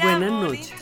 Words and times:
Buenas 0.00 0.30
noches. 0.30 0.72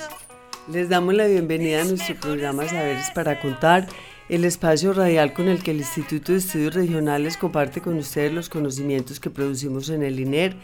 Les 0.68 0.90
damos 0.90 1.14
la 1.14 1.26
bienvenida 1.26 1.80
a 1.80 1.84
nuestro 1.84 2.14
programa 2.16 2.68
Saberes 2.68 3.10
para 3.14 3.40
Contar, 3.40 3.88
el 4.28 4.44
espacio 4.44 4.92
radial 4.92 5.32
con 5.32 5.48
el 5.48 5.62
que 5.62 5.70
el 5.70 5.78
Instituto 5.78 6.32
de 6.32 6.38
Estudios 6.38 6.74
Regionales 6.74 7.38
comparte 7.38 7.80
con 7.80 7.96
ustedes 7.96 8.30
los 8.30 8.50
conocimientos 8.50 9.20
que 9.20 9.30
producimos 9.30 9.88
en 9.88 10.02
el 10.02 10.20
INER, 10.20 10.54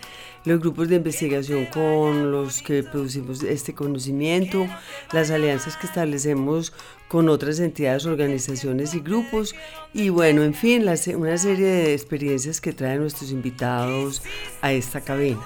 los 0.45 0.61
grupos 0.61 0.89
de 0.89 0.97
investigación 0.97 1.65
con 1.67 2.31
los 2.31 2.61
que 2.61 2.83
producimos 2.83 3.43
este 3.43 3.75
conocimiento, 3.75 4.67
las 5.12 5.31
alianzas 5.31 5.79
que 5.79 5.87
establecemos 5.87 6.75
con 7.09 7.31
otras 7.31 7.59
entidades, 7.59 8.05
organizaciones 8.05 8.93
y 8.93 9.01
grupos, 9.01 9.55
y 9.95 10.11
bueno, 10.11 10.43
en 10.43 10.53
fin, 10.53 10.84
la 10.84 10.95
una 11.17 11.39
serie 11.39 11.67
de 11.67 11.95
experiencias 11.95 12.61
que 12.61 12.75
traen 12.75 13.01
nuestros 13.01 13.31
invitados 13.31 14.23
a 14.61 14.73
esta 14.73 15.01
cabina. 15.01 15.41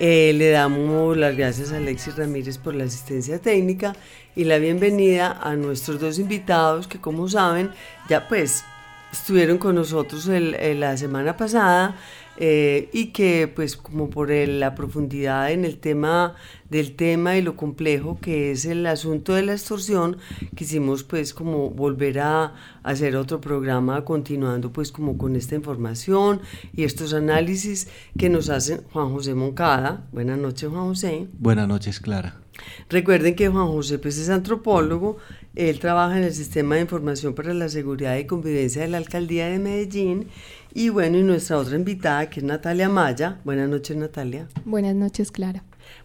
Eh, 0.00 0.32
le 0.34 0.50
damos 0.50 1.16
las 1.16 1.36
gracias 1.36 1.70
a 1.70 1.76
Alexis 1.76 2.16
Ramírez 2.16 2.58
por 2.58 2.74
la 2.74 2.84
asistencia 2.84 3.38
técnica 3.38 3.94
y 4.34 4.42
la 4.42 4.58
bienvenida 4.58 5.38
a 5.40 5.54
nuestros 5.54 6.00
dos 6.00 6.18
invitados 6.18 6.88
que 6.88 7.00
como 7.00 7.28
saben 7.28 7.70
ya 8.08 8.26
pues 8.26 8.64
estuvieron 9.12 9.58
con 9.58 9.76
nosotros 9.76 10.26
la 10.26 10.96
semana 10.96 11.36
pasada 11.36 11.94
eh, 12.36 12.88
y 12.92 13.12
que 13.12 13.46
pues 13.46 13.76
como 13.76 14.10
por 14.10 14.30
la 14.30 14.74
profundidad 14.74 15.52
en 15.52 15.64
el 15.64 15.78
tema 15.78 16.34
del 16.70 16.96
tema 16.96 17.36
y 17.36 17.42
lo 17.42 17.56
complejo 17.56 18.18
que 18.20 18.50
es 18.50 18.64
el 18.64 18.86
asunto 18.86 19.34
de 19.34 19.42
la 19.42 19.52
extorsión 19.52 20.16
quisimos 20.54 21.04
pues 21.04 21.34
como 21.34 21.70
volver 21.70 22.20
a 22.20 22.54
hacer 22.82 23.16
otro 23.16 23.40
programa 23.40 24.04
continuando 24.04 24.72
pues 24.72 24.90
como 24.92 25.18
con 25.18 25.36
esta 25.36 25.54
información 25.54 26.40
y 26.74 26.84
estos 26.84 27.14
análisis 27.14 27.88
que 28.18 28.28
nos 28.28 28.50
hacen 28.50 28.82
Juan 28.92 29.10
José 29.10 29.34
Moncada. 29.34 30.06
Buenas 30.12 30.38
noches 30.38 30.68
Juan 30.70 30.88
José. 30.88 31.28
Buenas 31.38 31.68
noches, 31.68 32.00
Clara. 32.00 32.40
Recuerden 32.88 33.34
que 33.34 33.48
Juan 33.48 33.66
José 33.66 33.98
pues, 33.98 34.18
es 34.18 34.28
antropólogo, 34.28 35.16
él 35.54 35.78
trabaja 35.80 36.16
en 36.18 36.24
el 36.24 36.32
Sistema 36.32 36.76
de 36.76 36.82
Información 36.82 37.34
para 37.34 37.52
la 37.54 37.68
Seguridad 37.68 38.16
y 38.16 38.26
Convivencia 38.26 38.82
de 38.82 38.88
la 38.88 38.98
Alcaldía 38.98 39.48
de 39.48 39.58
Medellín 39.58 40.28
y 40.72 40.88
bueno, 40.88 41.18
y 41.18 41.22
nuestra 41.22 41.58
otra 41.58 41.76
invitada 41.76 42.28
que 42.30 42.40
es 42.40 42.44
Natalia 42.44 42.88
Maya. 42.88 43.40
Buenas 43.44 43.68
noches 43.68 43.96
Natalia. 43.96 44.48
Buenas 44.64 44.94
noches, 44.94 45.30
Clara. 45.30 45.62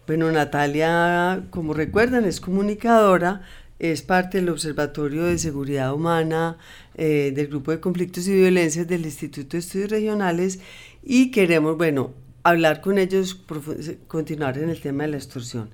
Bueno, 0.09 0.31
Natalia, 0.31 1.43
como 1.51 1.75
recuerdan, 1.75 2.25
es 2.25 2.41
comunicadora, 2.41 3.43
es 3.77 4.01
parte 4.01 4.39
del 4.39 4.49
Observatorio 4.49 5.25
de 5.25 5.37
Seguridad 5.37 5.93
Humana 5.93 6.57
eh, 6.95 7.31
del 7.35 7.45
Grupo 7.45 7.69
de 7.69 7.79
Conflictos 7.79 8.27
y 8.27 8.33
Violencias 8.33 8.87
del 8.87 9.05
Instituto 9.05 9.49
de 9.51 9.59
Estudios 9.59 9.91
Regionales 9.91 10.61
y 11.03 11.29
queremos, 11.29 11.77
bueno, 11.77 12.15
hablar 12.41 12.81
con 12.81 12.97
ellos, 12.97 13.39
continuar 14.07 14.57
en 14.57 14.71
el 14.71 14.81
tema 14.81 15.03
de 15.03 15.09
la 15.09 15.17
extorsión. 15.17 15.69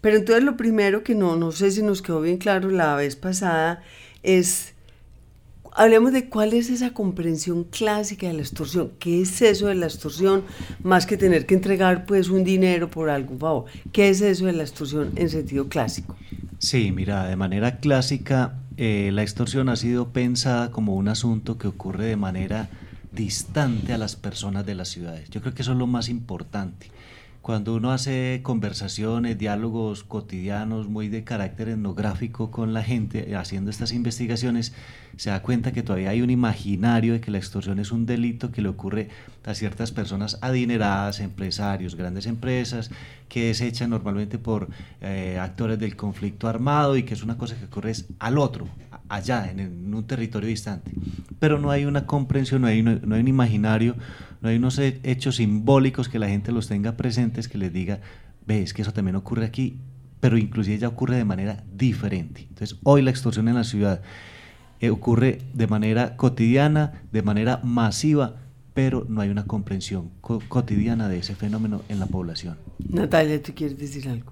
Pero 0.00 0.16
entonces 0.16 0.44
lo 0.44 0.56
primero 0.56 1.04
que 1.04 1.14
no, 1.14 1.36
no 1.36 1.52
sé 1.52 1.70
si 1.70 1.82
nos 1.82 2.00
quedó 2.00 2.22
bien 2.22 2.38
claro 2.38 2.70
la 2.70 2.96
vez 2.96 3.16
pasada 3.16 3.82
es 4.22 4.72
Hablemos 5.76 6.12
de 6.12 6.28
cuál 6.28 6.52
es 6.52 6.70
esa 6.70 6.92
comprensión 6.92 7.64
clásica 7.64 8.28
de 8.28 8.34
la 8.34 8.42
extorsión. 8.42 8.92
¿Qué 9.00 9.22
es 9.22 9.42
eso 9.42 9.66
de 9.66 9.74
la 9.74 9.86
extorsión? 9.86 10.44
Más 10.84 11.04
que 11.04 11.16
tener 11.16 11.46
que 11.46 11.54
entregar 11.54 12.06
pues 12.06 12.28
un 12.28 12.44
dinero 12.44 12.88
por 12.88 13.10
algún 13.10 13.40
favor. 13.40 13.64
¿Qué 13.92 14.08
es 14.08 14.20
eso 14.20 14.46
de 14.46 14.52
la 14.52 14.62
extorsión 14.62 15.10
en 15.16 15.28
sentido 15.28 15.68
clásico? 15.68 16.14
Sí, 16.58 16.92
mira, 16.92 17.26
de 17.26 17.34
manera 17.34 17.80
clásica, 17.80 18.60
eh, 18.76 19.10
la 19.12 19.22
extorsión 19.22 19.68
ha 19.68 19.74
sido 19.74 20.10
pensada 20.10 20.70
como 20.70 20.94
un 20.94 21.08
asunto 21.08 21.58
que 21.58 21.66
ocurre 21.66 22.06
de 22.06 22.16
manera 22.16 22.68
distante 23.10 23.92
a 23.92 23.98
las 23.98 24.14
personas 24.14 24.64
de 24.64 24.76
las 24.76 24.88
ciudades. 24.88 25.28
Yo 25.30 25.40
creo 25.40 25.54
que 25.54 25.62
eso 25.62 25.72
es 25.72 25.78
lo 25.78 25.88
más 25.88 26.08
importante. 26.08 26.92
Cuando 27.44 27.74
uno 27.74 27.92
hace 27.92 28.40
conversaciones, 28.42 29.36
diálogos 29.36 30.02
cotidianos 30.02 30.88
muy 30.88 31.10
de 31.10 31.24
carácter 31.24 31.68
etnográfico 31.68 32.50
con 32.50 32.72
la 32.72 32.82
gente, 32.82 33.30
eh, 33.30 33.36
haciendo 33.36 33.70
estas 33.70 33.92
investigaciones, 33.92 34.72
se 35.18 35.28
da 35.28 35.42
cuenta 35.42 35.70
que 35.70 35.82
todavía 35.82 36.08
hay 36.08 36.22
un 36.22 36.30
imaginario 36.30 37.12
de 37.12 37.20
que 37.20 37.30
la 37.30 37.36
extorsión 37.36 37.78
es 37.80 37.92
un 37.92 38.06
delito 38.06 38.50
que 38.50 38.62
le 38.62 38.70
ocurre 38.70 39.10
a 39.44 39.52
ciertas 39.52 39.92
personas 39.92 40.38
adineradas, 40.40 41.20
empresarios, 41.20 41.96
grandes 41.96 42.24
empresas, 42.24 42.90
que 43.28 43.50
es 43.50 43.60
hecha 43.60 43.86
normalmente 43.86 44.38
por 44.38 44.70
eh, 45.02 45.38
actores 45.38 45.78
del 45.78 45.96
conflicto 45.96 46.48
armado 46.48 46.96
y 46.96 47.02
que 47.02 47.12
es 47.12 47.22
una 47.22 47.36
cosa 47.36 47.56
que 47.56 47.66
ocurre 47.66 47.92
al 48.20 48.38
otro, 48.38 48.66
allá, 49.10 49.50
en, 49.50 49.94
un 49.94 50.06
territorio 50.06 50.48
distante. 50.48 50.92
Pero 51.40 51.58
no 51.58 51.70
hay 51.70 51.84
una 51.84 52.06
comprensión, 52.06 52.62
no 52.62 52.68
hay 52.68 52.80
un 52.80 53.28
imaginario, 53.28 53.96
no 54.44 54.50
hay 54.50 54.56
unos 54.56 54.78
he- 54.78 55.00
hechos 55.02 55.36
simbólicos 55.36 56.08
que 56.10 56.18
la 56.18 56.28
gente 56.28 56.52
los 56.52 56.68
tenga 56.68 56.96
presentes, 56.96 57.48
que 57.48 57.56
les 57.58 57.72
diga, 57.72 58.00
ves 58.46 58.74
que 58.74 58.82
eso 58.82 58.92
también 58.92 59.16
ocurre 59.16 59.46
aquí, 59.46 59.78
pero 60.20 60.36
inclusive 60.36 60.76
ya 60.78 60.88
ocurre 60.88 61.16
de 61.16 61.24
manera 61.24 61.64
diferente. 61.74 62.42
Entonces, 62.42 62.78
hoy 62.84 63.00
la 63.00 63.10
extorsión 63.10 63.48
en 63.48 63.54
la 63.54 63.64
ciudad 63.64 64.02
eh, 64.80 64.90
ocurre 64.90 65.38
de 65.54 65.66
manera 65.66 66.16
cotidiana, 66.16 67.02
de 67.10 67.22
manera 67.22 67.60
masiva, 67.64 68.36
pero 68.74 69.06
no 69.08 69.22
hay 69.22 69.30
una 69.30 69.44
comprensión 69.46 70.10
co- 70.20 70.42
cotidiana 70.48 71.08
de 71.08 71.18
ese 71.18 71.34
fenómeno 71.34 71.80
en 71.88 71.98
la 71.98 72.06
población. 72.06 72.58
Natalia, 72.90 73.42
¿tú 73.42 73.52
quieres 73.54 73.78
decir 73.78 74.08
algo? 74.10 74.30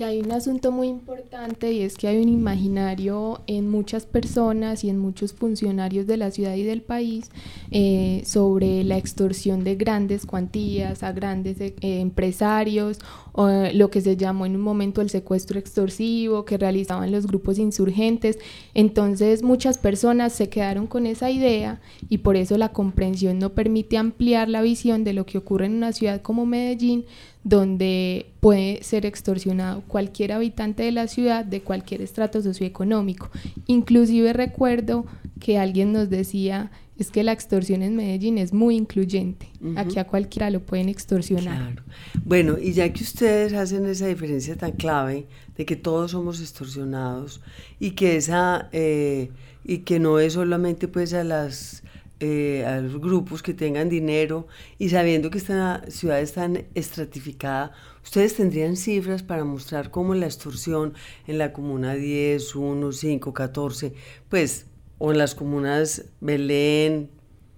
Que 0.00 0.06
hay 0.06 0.20
un 0.20 0.32
asunto 0.32 0.72
muy 0.72 0.88
importante 0.88 1.72
y 1.72 1.82
es 1.82 1.98
que 1.98 2.08
hay 2.08 2.22
un 2.22 2.30
imaginario 2.30 3.42
en 3.46 3.68
muchas 3.68 4.06
personas 4.06 4.82
y 4.82 4.88
en 4.88 4.96
muchos 4.96 5.34
funcionarios 5.34 6.06
de 6.06 6.16
la 6.16 6.30
ciudad 6.30 6.54
y 6.54 6.62
del 6.62 6.80
país 6.80 7.30
eh, 7.70 8.22
sobre 8.24 8.82
la 8.82 8.96
extorsión 8.96 9.62
de 9.62 9.74
grandes 9.74 10.24
cuantías 10.24 11.02
a 11.02 11.12
grandes 11.12 11.60
eh, 11.60 11.74
empresarios, 11.82 12.98
o, 13.32 13.50
eh, 13.50 13.74
lo 13.74 13.90
que 13.90 14.00
se 14.00 14.16
llamó 14.16 14.46
en 14.46 14.56
un 14.56 14.62
momento 14.62 15.02
el 15.02 15.10
secuestro 15.10 15.58
extorsivo 15.58 16.46
que 16.46 16.56
realizaban 16.56 17.12
los 17.12 17.26
grupos 17.26 17.58
insurgentes. 17.58 18.38
Entonces 18.72 19.42
muchas 19.42 19.76
personas 19.76 20.32
se 20.32 20.48
quedaron 20.48 20.86
con 20.86 21.04
esa 21.04 21.30
idea 21.30 21.78
y 22.08 22.18
por 22.18 22.36
eso 22.36 22.56
la 22.56 22.72
comprensión 22.72 23.38
no 23.38 23.50
permite 23.50 23.98
ampliar 23.98 24.48
la 24.48 24.62
visión 24.62 25.04
de 25.04 25.12
lo 25.12 25.26
que 25.26 25.36
ocurre 25.36 25.66
en 25.66 25.74
una 25.74 25.92
ciudad 25.92 26.22
como 26.22 26.46
Medellín, 26.46 27.04
donde 27.42 28.26
puede 28.40 28.82
ser 28.82 29.06
extorsionado 29.06 29.82
cualquier 29.82 30.32
habitante 30.32 30.82
de 30.82 30.92
la 30.92 31.08
ciudad 31.08 31.44
de 31.44 31.62
cualquier 31.62 32.02
estrato 32.02 32.42
socioeconómico. 32.42 33.30
Inclusive 33.66 34.32
recuerdo 34.32 35.06
que 35.40 35.58
alguien 35.58 35.92
nos 35.92 36.10
decía, 36.10 36.70
es 36.98 37.10
que 37.10 37.22
la 37.22 37.32
extorsión 37.32 37.82
en 37.82 37.96
Medellín 37.96 38.36
es 38.36 38.52
muy 38.52 38.76
incluyente, 38.76 39.48
aquí 39.76 39.98
a 39.98 40.06
cualquiera 40.06 40.50
lo 40.50 40.60
pueden 40.60 40.90
extorsionar. 40.90 41.74
Claro. 41.74 41.82
Bueno, 42.24 42.58
y 42.60 42.72
ya 42.72 42.92
que 42.92 43.02
ustedes 43.02 43.54
hacen 43.54 43.86
esa 43.86 44.06
diferencia 44.06 44.54
tan 44.56 44.72
clave 44.72 45.26
de 45.56 45.64
que 45.64 45.76
todos 45.76 46.10
somos 46.10 46.42
extorsionados 46.42 47.40
y 47.78 47.92
que 47.92 48.16
esa 48.16 48.68
eh, 48.72 49.30
y 49.64 49.78
que 49.78 49.98
no 49.98 50.18
es 50.18 50.34
solamente 50.34 50.88
pues 50.88 51.14
a 51.14 51.24
las 51.24 51.82
eh, 52.20 52.64
a 52.66 52.80
los 52.80 53.00
grupos 53.00 53.42
que 53.42 53.54
tengan 53.54 53.88
dinero 53.88 54.46
y 54.78 54.90
sabiendo 54.90 55.30
que 55.30 55.38
esta 55.38 55.82
ciudad 55.88 56.20
es 56.20 56.34
tan 56.34 56.66
estratificada, 56.74 57.72
ustedes 58.04 58.36
tendrían 58.36 58.76
cifras 58.76 59.22
para 59.22 59.44
mostrar 59.44 59.90
cómo 59.90 60.14
la 60.14 60.26
extorsión 60.26 60.92
en 61.26 61.38
la 61.38 61.52
comuna 61.54 61.94
10, 61.94 62.54
1, 62.54 62.92
5, 62.92 63.32
14, 63.32 63.94
pues, 64.28 64.66
o 64.98 65.12
en 65.12 65.18
las 65.18 65.34
comunas 65.34 66.04
Belén, 66.20 67.10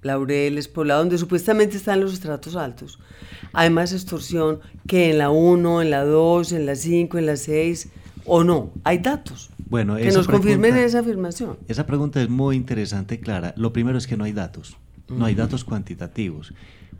Laureles, 0.03 0.69
Poblado, 0.69 1.01
donde 1.01 1.19
supuestamente 1.19 1.77
están 1.77 2.01
los 2.01 2.13
estratos 2.13 2.57
altos. 2.57 2.99
Hay 3.53 3.71
más 3.71 3.93
extorsión 3.93 4.61
que 4.87 5.11
en 5.11 5.19
la 5.19 5.31
1, 5.31 5.83
en 5.83 5.91
la 5.91 6.05
2, 6.05 6.53
en 6.53 6.67
la 6.67 6.77
5, 6.77 7.19
en 7.19 7.27
la 7.27 7.37
6, 7.37 7.89
o 8.25 8.45
no. 8.45 8.73
Hay 8.85 8.99
datos 8.99 9.52
Bueno, 9.73 9.97
que 9.97 10.13
nos 10.13 10.29
confirmen 10.29 10.61
pregunta- 10.73 10.85
esa 10.85 10.99
afirmación. 11.01 11.57
Esa 11.67 11.87
pregunta 11.87 12.23
es 12.23 12.29
muy 12.29 12.55
interesante, 12.57 13.19
Clara. 13.21 13.55
Lo 13.57 13.73
primero 13.73 13.97
es 13.99 14.07
que 14.07 14.17
no 14.19 14.25
hay 14.25 14.33
datos, 14.33 14.77
no 15.09 15.25
hay 15.25 15.35
datos 15.35 15.65
cuantitativos. 15.65 16.53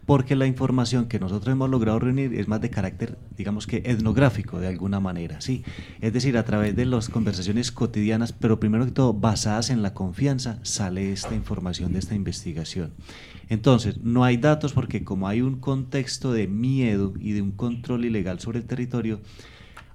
porque 0.05 0.35
la 0.35 0.47
información 0.49 1.07
que 1.07 1.21
nosotros 1.21 1.53
hemos 1.53 1.71
logrado 1.71 2.01
reunir 2.01 2.35
es 2.35 2.49
más 2.49 2.61
de 2.61 2.71
carácter, 2.71 3.19
digamos 3.37 3.69
que 3.69 3.83
etnográfico 3.87 4.59
de 4.59 4.67
alguna 4.67 4.99
manera, 4.99 5.41
¿sí? 5.41 5.63
Es 6.01 6.13
decir, 6.13 6.37
a 6.37 6.45
través 6.45 6.75
de 6.75 6.87
las 6.87 7.09
conversaciones 7.09 7.71
cotidianas, 7.71 8.33
pero 8.33 8.59
primero 8.59 8.85
que 8.85 8.91
todo 8.91 9.15
basadas 9.15 9.71
en 9.71 9.81
la 9.81 9.95
confianza, 9.95 10.59
sale 10.63 11.13
esta 11.13 11.37
información 11.37 11.93
de 11.93 12.01
esta 12.01 12.17
investigación. 12.17 12.91
Entonces, 13.49 13.99
no 14.03 14.25
hay 14.25 14.39
datos 14.39 14.73
porque 14.73 15.05
como 15.05 15.29
hay 15.29 15.41
un 15.41 15.61
contexto 15.61 16.33
de 16.33 16.49
miedo 16.49 17.15
y 17.21 17.31
de 17.33 17.43
un 17.43 17.53
control 17.53 18.05
ilegal 18.05 18.41
sobre 18.41 18.59
el 18.59 18.65
territorio, 18.65 19.21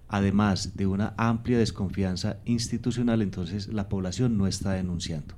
además 0.07 0.75
de 0.75 0.87
una 0.87 1.13
amplia 1.17 1.57
desconfianza 1.57 2.37
institucional, 2.45 3.21
entonces 3.21 3.67
la 3.67 3.89
población 3.89 4.37
no 4.37 4.47
está 4.47 4.71
denunciando. 4.71 5.35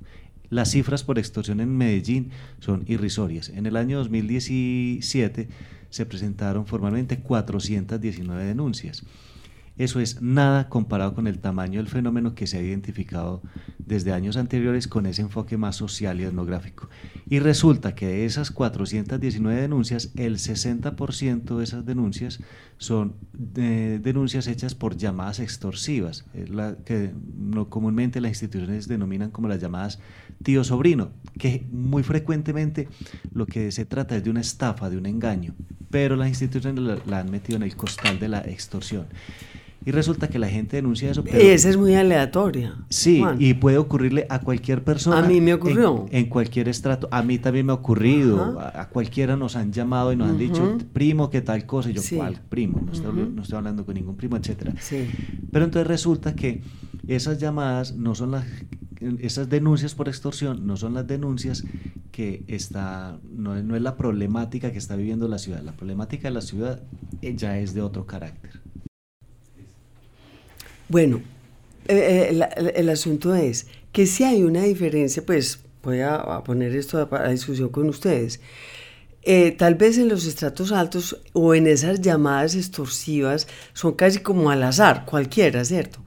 Las 0.48 0.72
cifras 0.72 1.04
por 1.04 1.18
extorsión 1.18 1.60
en 1.60 1.76
Medellín 1.76 2.30
son 2.58 2.84
irrisorias. 2.88 3.50
En 3.50 3.66
el 3.66 3.76
año 3.76 3.98
2017 3.98 5.48
se 5.90 6.06
presentaron 6.06 6.66
formalmente 6.66 7.20
419 7.20 8.44
denuncias. 8.44 9.04
Eso 9.80 10.00
es 10.00 10.20
nada 10.20 10.68
comparado 10.68 11.14
con 11.14 11.26
el 11.26 11.38
tamaño 11.38 11.78
del 11.78 11.88
fenómeno 11.88 12.34
que 12.34 12.46
se 12.46 12.58
ha 12.58 12.62
identificado 12.62 13.40
desde 13.78 14.12
años 14.12 14.36
anteriores 14.36 14.86
con 14.86 15.06
ese 15.06 15.22
enfoque 15.22 15.56
más 15.56 15.76
social 15.76 16.20
y 16.20 16.24
etnográfico. 16.24 16.90
Y 17.30 17.38
resulta 17.38 17.94
que 17.94 18.06
de 18.06 18.26
esas 18.26 18.50
419 18.50 19.58
denuncias, 19.58 20.12
el 20.16 20.36
60% 20.36 21.56
de 21.56 21.64
esas 21.64 21.86
denuncias 21.86 22.40
son 22.80 23.14
eh, 23.56 24.00
denuncias 24.02 24.46
hechas 24.46 24.74
por 24.74 24.96
llamadas 24.96 25.38
extorsivas, 25.38 26.24
la 26.32 26.78
que 26.82 27.12
no, 27.36 27.68
comúnmente 27.68 28.22
las 28.22 28.30
instituciones 28.30 28.88
denominan 28.88 29.30
como 29.30 29.48
las 29.48 29.60
llamadas 29.60 29.98
tío-sobrino, 30.42 31.10
que 31.38 31.66
muy 31.70 32.02
frecuentemente 32.02 32.88
lo 33.34 33.44
que 33.44 33.70
se 33.70 33.84
trata 33.84 34.16
es 34.16 34.24
de 34.24 34.30
una 34.30 34.40
estafa, 34.40 34.88
de 34.88 34.96
un 34.96 35.04
engaño, 35.04 35.54
pero 35.90 36.16
las 36.16 36.28
instituciones 36.30 36.82
la 37.06 37.18
han 37.18 37.30
metido 37.30 37.56
en 37.58 37.64
el 37.64 37.76
costal 37.76 38.18
de 38.18 38.28
la 38.28 38.40
extorsión. 38.40 39.06
Y 39.84 39.92
resulta 39.92 40.28
que 40.28 40.38
la 40.38 40.48
gente 40.48 40.76
denuncia 40.76 41.10
eso. 41.10 41.24
Pero, 41.24 41.38
esa 41.38 41.68
es 41.70 41.76
muy 41.76 41.94
aleatoria. 41.94 42.76
Sí, 42.90 43.22
y 43.38 43.54
puede 43.54 43.78
ocurrirle 43.78 44.26
a 44.28 44.40
cualquier 44.40 44.84
persona. 44.84 45.18
A 45.18 45.22
mí 45.22 45.40
me 45.40 45.54
ocurrió. 45.54 46.06
En, 46.10 46.26
cualquier 46.26 46.68
estrato. 46.68 47.08
A 47.10 47.22
mí 47.22 47.38
también 47.38 47.66
me 47.66 47.72
ha 47.72 47.76
ocurrido. 47.76 48.60
A, 48.60 48.88
cualquiera 48.88 49.36
nos 49.36 49.56
han 49.56 49.72
llamado 49.72 50.12
y 50.12 50.16
nos 50.16 50.30
han 50.30 50.38
dicho, 50.38 50.78
primo, 50.92 51.30
qué 51.30 51.40
tal 51.40 51.64
cosa. 51.64 51.90
Y 51.90 51.94
yo, 51.94 52.02
¿cuál 52.16 52.40
primo? 52.48 52.80
No, 52.84 52.92
estoy, 52.92 53.12
no, 53.34 53.42
estoy, 53.42 53.56
hablando 53.56 53.86
con 53.86 53.94
ningún 53.94 54.16
primo, 54.16 54.36
etcétera. 54.36 54.74
Sí. 54.80 55.08
Pero 55.50 55.64
entonces 55.64 55.86
resulta 55.86 56.34
que 56.34 56.62
esas 57.08 57.38
llamadas 57.38 57.96
no 57.96 58.14
son 58.14 58.32
las 58.32 58.44
esas 59.20 59.48
denuncias 59.48 59.94
por 59.94 60.08
extorsión 60.08 60.66
no 60.66 60.76
son 60.76 60.92
las 60.92 61.06
denuncias 61.06 61.64
que 62.10 62.44
está, 62.48 63.18
no, 63.30 63.62
no 63.62 63.76
es 63.76 63.82
la 63.82 63.96
problemática 63.96 64.72
que 64.72 64.78
está 64.78 64.96
viviendo 64.96 65.28
la 65.28 65.38
ciudad. 65.38 65.62
La 65.62 65.72
problemática 65.72 66.28
de 66.28 66.34
la 66.34 66.40
ciudad 66.40 66.82
ya 67.22 67.58
es 67.58 67.72
de 67.72 67.82
otro 67.82 68.06
carácter. 68.06 68.59
Bueno, 70.90 71.22
eh, 71.86 72.32
eh, 72.32 72.72
el, 72.74 72.88
asunto 72.88 73.32
es 73.32 73.68
que 73.92 74.06
si 74.06 74.24
hay 74.24 74.42
una 74.42 74.64
diferencia, 74.64 75.24
pues 75.24 75.60
voy 75.84 76.00
a, 76.00 76.42
poner 76.44 76.74
esto 76.74 77.08
a, 77.12 77.28
discusión 77.28 77.68
con 77.68 77.88
ustedes. 77.88 78.40
Eh, 79.22 79.52
tal 79.52 79.76
vez 79.76 79.98
en 79.98 80.08
los 80.08 80.26
estratos 80.26 80.72
altos 80.72 81.20
o 81.32 81.54
en 81.54 81.68
esas 81.68 82.00
llamadas 82.00 82.56
extorsivas 82.56 83.46
son 83.72 83.92
casi 83.92 84.18
como 84.18 84.50
al 84.50 84.64
azar, 84.64 85.04
cualquiera, 85.06 85.64
¿cierto? 85.64 86.00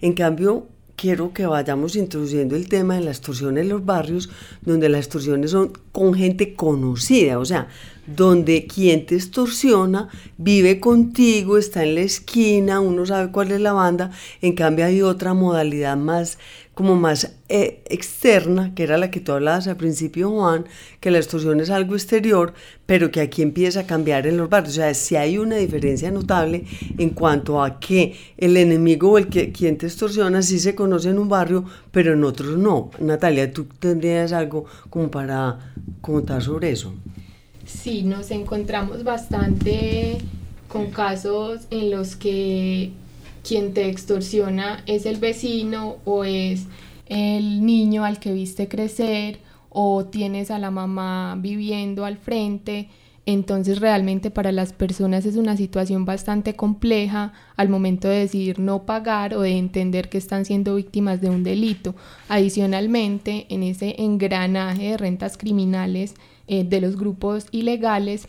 En 0.00 0.12
cambio, 0.12 0.68
quiero 0.94 1.32
que 1.32 1.44
vayamos 1.44 1.96
introduciendo 1.96 2.54
el 2.54 2.68
tema 2.68 2.94
de 2.94 3.00
la 3.00 3.10
extorsión 3.10 3.58
en 3.58 3.68
los 3.68 3.84
barrios, 3.84 4.30
donde 4.60 4.88
las 4.88 5.00
extorsiones 5.00 5.50
son 5.50 5.72
con 5.90 6.14
gente 6.14 6.54
conocida, 6.54 7.40
o 7.40 7.44
sea, 7.44 7.66
donde 8.16 8.66
quien 8.66 9.06
te 9.06 9.14
extorsiona 9.14 10.08
vive 10.38 10.80
contigo, 10.80 11.58
está 11.58 11.82
en 11.82 11.94
la 11.96 12.00
esquina, 12.00 12.80
uno 12.80 13.04
sabe 13.04 13.30
cuál 13.30 13.52
es 13.52 13.60
la 13.60 13.72
banda, 13.72 14.10
en 14.40 14.54
cambio 14.54 14.86
hay 14.86 15.02
otra 15.02 15.34
modalidad 15.34 15.96
más 15.96 16.38
como 16.78 16.94
más 16.94 17.34
eh, 17.48 17.82
externa, 17.90 18.72
que 18.72 18.84
era 18.84 18.98
la 18.98 19.10
que 19.10 19.18
tú 19.18 19.32
hablabas 19.32 19.66
al 19.66 19.76
principio, 19.76 20.30
Juan, 20.30 20.64
que 21.00 21.10
la 21.10 21.18
extorsión 21.18 21.58
es 21.58 21.70
algo 21.70 21.96
exterior, 21.96 22.54
pero 22.86 23.10
que 23.10 23.20
aquí 23.20 23.42
empieza 23.42 23.80
a 23.80 23.86
cambiar 23.88 24.28
en 24.28 24.36
los 24.36 24.48
barrios. 24.48 24.74
O 24.74 24.76
sea, 24.76 24.94
si 24.94 25.16
hay 25.16 25.38
una 25.38 25.56
diferencia 25.56 26.12
notable 26.12 26.66
en 26.96 27.10
cuanto 27.10 27.64
a 27.64 27.80
que 27.80 28.14
el 28.36 28.56
enemigo 28.56 29.10
o 29.10 29.18
el 29.18 29.26
que 29.26 29.50
quien 29.50 29.76
te 29.76 29.86
extorsiona 29.86 30.40
sí 30.40 30.60
se 30.60 30.76
conoce 30.76 31.10
en 31.10 31.18
un 31.18 31.28
barrio, 31.28 31.64
pero 31.90 32.12
en 32.12 32.22
otros 32.22 32.56
no. 32.56 32.92
Natalia, 33.00 33.52
¿tú 33.52 33.64
tendrías 33.80 34.30
algo 34.32 34.66
como 34.88 35.10
para 35.10 35.58
contar 36.00 36.44
sobre 36.44 36.70
eso? 36.70 36.94
Sí, 37.68 38.02
nos 38.02 38.30
encontramos 38.30 39.04
bastante 39.04 40.16
con 40.68 40.90
casos 40.90 41.66
en 41.70 41.90
los 41.90 42.16
que 42.16 42.92
quien 43.46 43.74
te 43.74 43.88
extorsiona 43.90 44.82
es 44.86 45.04
el 45.04 45.18
vecino 45.18 45.96
o 46.06 46.24
es 46.24 46.64
el 47.06 47.64
niño 47.64 48.04
al 48.04 48.20
que 48.20 48.32
viste 48.32 48.68
crecer 48.68 49.38
o 49.68 50.06
tienes 50.06 50.50
a 50.50 50.58
la 50.58 50.70
mamá 50.70 51.36
viviendo 51.38 52.06
al 52.06 52.16
frente. 52.16 52.88
Entonces 53.26 53.80
realmente 53.80 54.30
para 54.30 54.50
las 54.50 54.72
personas 54.72 55.26
es 55.26 55.36
una 55.36 55.54
situación 55.54 56.06
bastante 56.06 56.56
compleja 56.56 57.34
al 57.56 57.68
momento 57.68 58.08
de 58.08 58.20
decidir 58.20 58.58
no 58.58 58.84
pagar 58.84 59.34
o 59.34 59.42
de 59.42 59.58
entender 59.58 60.08
que 60.08 60.16
están 60.16 60.46
siendo 60.46 60.76
víctimas 60.76 61.20
de 61.20 61.28
un 61.28 61.44
delito. 61.44 61.94
Adicionalmente, 62.30 63.44
en 63.50 63.62
ese 63.62 63.96
engranaje 63.98 64.92
de 64.92 64.96
rentas 64.96 65.36
criminales 65.36 66.14
eh, 66.48 66.64
de 66.64 66.80
los 66.80 66.96
grupos 66.96 67.46
ilegales, 67.50 68.28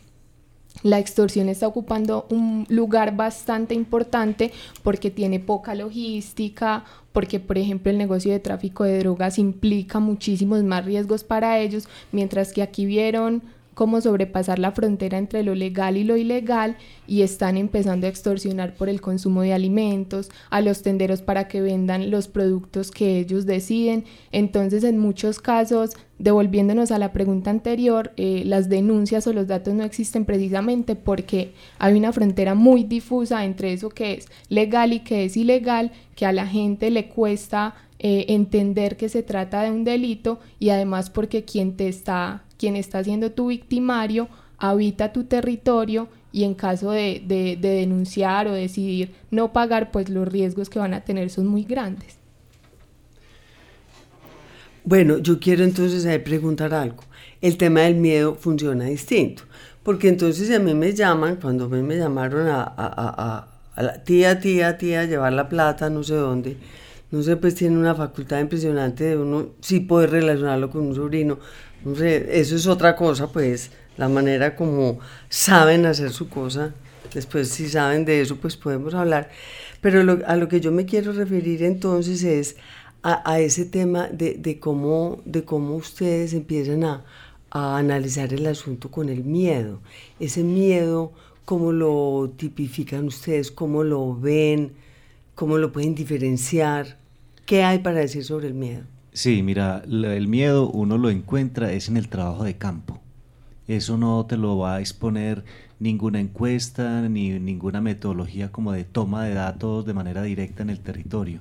la 0.83 0.99
extorsión 0.99 1.49
está 1.49 1.67
ocupando 1.67 2.25
un 2.29 2.65
lugar 2.69 3.15
bastante 3.15 3.73
importante 3.73 4.51
porque 4.83 5.11
tiene 5.11 5.39
poca 5.39 5.75
logística, 5.75 6.85
porque 7.11 7.39
por 7.39 7.57
ejemplo 7.57 7.91
el 7.91 7.97
negocio 7.97 8.31
de 8.31 8.39
tráfico 8.39 8.83
de 8.83 8.99
drogas 8.99 9.39
implica 9.39 9.99
muchísimos 9.99 10.63
más 10.63 10.85
riesgos 10.85 11.23
para 11.23 11.59
ellos, 11.59 11.87
mientras 12.11 12.53
que 12.53 12.61
aquí 12.61 12.85
vieron 12.85 13.43
cómo 13.73 14.01
sobrepasar 14.01 14.59
la 14.59 14.71
frontera 14.71 15.17
entre 15.17 15.43
lo 15.43 15.55
legal 15.55 15.97
y 15.97 16.03
lo 16.03 16.17
ilegal 16.17 16.77
y 17.07 17.21
están 17.21 17.57
empezando 17.57 18.07
a 18.07 18.09
extorsionar 18.09 18.75
por 18.75 18.89
el 18.89 19.01
consumo 19.01 19.41
de 19.41 19.53
alimentos, 19.53 20.29
a 20.49 20.61
los 20.61 20.81
tenderos 20.81 21.21
para 21.21 21.47
que 21.47 21.61
vendan 21.61 22.11
los 22.11 22.27
productos 22.27 22.91
que 22.91 23.19
ellos 23.19 23.45
deciden. 23.45 24.05
Entonces, 24.31 24.83
en 24.83 24.97
muchos 24.97 25.39
casos, 25.39 25.91
devolviéndonos 26.17 26.91
a 26.91 26.99
la 26.99 27.13
pregunta 27.13 27.49
anterior, 27.49 28.11
eh, 28.17 28.43
las 28.45 28.69
denuncias 28.69 29.25
o 29.27 29.33
los 29.33 29.47
datos 29.47 29.73
no 29.73 29.83
existen 29.83 30.25
precisamente 30.25 30.95
porque 30.95 31.53
hay 31.79 31.93
una 31.95 32.11
frontera 32.11 32.55
muy 32.55 32.83
difusa 32.83 33.45
entre 33.45 33.73
eso 33.73 33.89
que 33.89 34.13
es 34.13 34.27
legal 34.49 34.93
y 34.93 34.99
que 34.99 35.25
es 35.25 35.37
ilegal, 35.37 35.91
que 36.15 36.25
a 36.25 36.33
la 36.33 36.45
gente 36.45 36.91
le 36.91 37.07
cuesta 37.07 37.75
eh, 37.99 38.25
entender 38.29 38.97
que 38.97 39.09
se 39.09 39.23
trata 39.23 39.63
de 39.63 39.71
un 39.71 39.83
delito 39.83 40.39
y 40.57 40.69
además 40.69 41.09
porque 41.09 41.43
quien 41.43 41.75
te 41.75 41.87
está 41.87 42.43
quien 42.57 42.75
está 42.75 43.03
siendo 43.03 43.31
tu 43.31 43.47
victimario 43.47 44.27
habita 44.57 45.13
tu 45.13 45.23
territorio 45.23 46.09
y 46.31 46.43
en 46.43 46.53
caso 46.53 46.91
de, 46.91 47.57
denunciar 47.59 48.47
o 48.47 48.53
decidir 48.53 49.11
no 49.31 49.51
pagar, 49.51 49.91
pues 49.91 50.09
los 50.09 50.27
riesgos 50.27 50.69
que 50.69 50.77
van 50.77 50.93
a 50.93 51.01
tener 51.01 51.29
son 51.29 51.47
muy 51.47 51.63
grandes. 51.63 52.17
Bueno, 54.83 55.17
yo 55.17 55.39
quiero 55.39 55.63
entonces 55.63 56.05
preguntar 56.19 56.73
algo. 56.73 57.03
El 57.41 57.57
tema 57.57 57.81
del 57.81 57.95
miedo 57.95 58.35
funciona 58.35 58.85
distinto, 58.85 59.43
porque 59.81 60.09
entonces 60.09 60.51
a 60.51 60.59
mí 60.59 60.73
me 60.73 60.93
llaman, 60.93 61.37
cuando 61.37 61.65
a 61.65 61.69
mí 61.69 61.81
me 61.81 61.97
llamaron 61.97 62.47
a, 62.47 62.61
a, 62.61 63.47
a 63.75 63.83
la 63.83 64.03
tía, 64.03 64.39
tía, 64.39 64.77
tía, 64.77 65.05
llevar 65.05 65.33
la 65.33 65.47
plata, 65.47 65.89
no 65.89 66.03
sé 66.03 66.15
dónde, 66.15 66.57
no 67.11 67.21
sé, 67.23 67.37
pues 67.37 67.55
tiene 67.55 67.77
una 67.77 67.95
facultad 67.95 68.39
impresionante 68.39 69.03
de 69.03 69.17
uno 69.17 69.49
sí 69.61 69.79
poder 69.79 70.11
relacionarlo 70.11 70.69
con 70.69 70.87
un 70.87 70.95
sobrino, 70.95 71.39
no 71.83 71.95
sé, 71.95 72.39
eso 72.39 72.55
es 72.55 72.67
otra 72.67 72.95
cosa, 72.95 73.31
pues, 73.31 73.71
la 73.97 74.09
manera 74.09 74.55
como 74.55 74.99
saben 75.29 75.85
hacer 75.85 76.11
su 76.11 76.29
cosa. 76.29 76.73
Después, 77.13 77.49
si 77.49 77.67
saben 77.67 78.05
de 78.05 78.21
eso, 78.21 78.35
pues 78.37 78.55
podemos 78.55 78.93
hablar. 78.93 79.29
Pero 79.81 80.19
a 80.25 80.35
lo 80.35 80.47
que 80.47 80.61
yo 80.61 80.71
me 80.71 80.85
quiero 80.85 81.11
referir 81.11 81.63
entonces 81.63 82.23
es 82.23 82.55
a, 83.01 83.39
ese 83.39 83.65
tema 83.65 84.07
de, 84.07 84.59
cómo, 84.59 85.21
de 85.25 85.43
cómo 85.43 85.75
ustedes 85.75 86.33
empiezan 86.33 86.83
a, 86.83 87.05
a 87.49 87.77
analizar 87.77 88.33
el 88.33 88.45
asunto 88.45 88.91
con 88.91 89.09
el 89.09 89.23
miedo. 89.23 89.79
Ese 90.19 90.43
miedo, 90.43 91.13
cómo 91.45 91.71
lo 91.71 92.31
tipifican 92.35 93.05
ustedes, 93.05 93.51
cómo 93.51 93.83
lo 93.83 94.19
ven, 94.19 94.73
cómo 95.35 95.57
lo 95.57 95.71
pueden 95.71 95.95
diferenciar. 95.95 96.98
¿Qué 97.49 97.63
hay 97.63 97.79
para 97.79 97.97
decir 97.97 98.23
sobre 98.23 98.45
el 98.45 98.53
miedo? 98.53 98.83
Sí, 99.11 99.41
mira, 99.41 99.81
el 99.87 100.27
miedo 100.27 100.69
uno 100.69 100.99
lo 100.99 101.09
encuentra 101.09 101.71
es 101.71 101.89
en 101.89 101.97
el 101.97 102.07
trabajo 102.07 102.43
de 102.43 102.57
campo. 102.57 103.01
Eso 103.67 103.97
no 103.97 104.23
te 104.27 104.37
lo 104.37 104.59
va 104.59 104.75
a 104.75 104.81
exponer 104.81 105.43
ninguna 105.79 106.19
encuesta 106.19 107.01
ni 107.09 107.39
ninguna 107.39 107.81
metodología 107.81 108.51
como 108.51 108.71
de 108.71 108.83
toma 108.83 109.23
de 109.23 109.33
datos 109.33 109.83
de 109.83 109.95
manera 109.95 110.21
directa 110.21 110.61
en 110.61 110.69
el 110.69 110.79
territorio. 110.79 111.39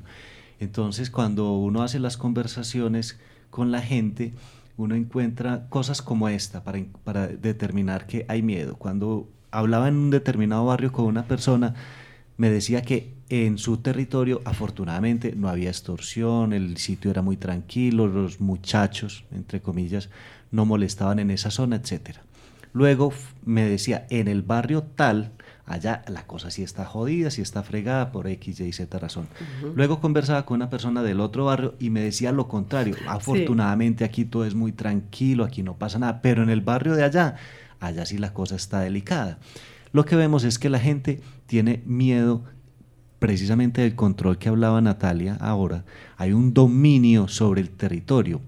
Entonces, 0.61 1.11
cuando 1.11 1.53
uno 1.59 1.83
hace 1.83 1.99
las 1.99 2.17
conversaciones 2.17 3.21
con 3.51 3.71
la 3.71 3.83
gente, 3.83 4.33
uno 4.79 4.95
encuentra 4.95 5.69
cosas 5.69 6.01
como 6.01 6.31
esta 6.31 6.65
para, 6.65 6.83
para 7.05 7.27
determinar 7.27 8.07
que 8.07 8.25
hay 8.29 8.41
miedo. 8.41 8.77
Cuando 8.77 9.29
hablaba 9.51 9.89
en 9.89 9.97
un 9.97 10.09
determinado 10.09 10.65
barrio 10.65 10.91
con 10.91 11.05
una 11.05 11.25
persona, 11.25 11.75
me 12.39 12.49
decía 12.51 12.83
que 12.83 13.13
en 13.29 13.59
su 13.59 13.79
territorio 13.79 14.41
afortunadamente 14.47 15.35
no 15.37 15.51
había 15.51 15.69
extorsión, 15.69 16.55
el 16.55 16.79
sitio 16.79 17.11
era 17.11 17.21
muy 17.21 17.37
tranquilo, 17.37 18.07
los 18.07 18.41
muchachos, 18.41 19.25
entre 19.33 19.61
comillas, 19.61 20.09
no 20.51 20.65
molestaban 20.65 21.19
en 21.19 21.31
esa 21.31 21.51
zona, 21.51 21.77
etc. 21.77 22.19
Luego 22.73 23.13
me 23.45 23.69
decía, 23.69 24.07
en 24.09 24.29
el 24.29 24.43
barrio 24.43 24.85
tal, 24.85 25.33
allá 25.67 26.05
la 26.07 26.27
cosa 26.27 26.51
sí 26.51 26.63
está 26.63 26.85
jodida, 26.85 27.31
sí 27.31 27.43
está 27.43 27.63
fregada 27.65 28.13
por 28.13 28.29
X, 28.29 28.61
Y, 28.61 28.73
Z 28.73 28.99
razón. 28.99 29.27
Luego 29.75 30.01
conversaba 30.01 30.47
con 30.47 30.57
una 30.57 30.71
persona 30.71 31.03
del 31.03 31.21
otro 31.21 31.47
barrio 31.47 31.75
y 31.81 31.91
me 31.91 32.01
decía 32.01 32.31
lo 32.31 32.47
contrario, 32.47 32.95
afortunadamente 33.09 34.05
aquí 34.05 34.25
todo 34.25 34.45
es 34.47 34.55
muy 34.55 34.71
tranquilo, 34.71 35.45
aquí 35.45 35.65
no 35.65 35.75
pasa 35.77 35.99
nada, 35.99 36.23
pero 36.23 36.45
en 36.45 36.51
el 36.51 36.61
barrio 36.61 36.95
de 36.95 37.03
allá, 37.03 37.35
allá 37.81 38.07
sí 38.07 38.17
la 38.17 38.33
cosa 38.33 38.55
está 38.55 38.81
delicada. 38.81 39.39
Lo 39.93 40.05
que 40.05 40.17
vemos 40.17 40.45
es 40.45 40.59
que 40.59 40.71
la 40.71 40.79
gente 40.79 41.21
tiene 41.47 41.83
miedo 41.87 42.45
precisamente 43.19 43.81
del 43.81 43.95
control 43.95 44.39
que 44.39 44.49
hablaba 44.49 44.81
Natalia 44.81 45.37
ahora, 45.41 45.85
hay 46.17 46.33
un 46.33 46.55
dominio 46.55 47.29
sobre 47.29 47.61
el 47.61 47.71
territorio. 47.71 48.41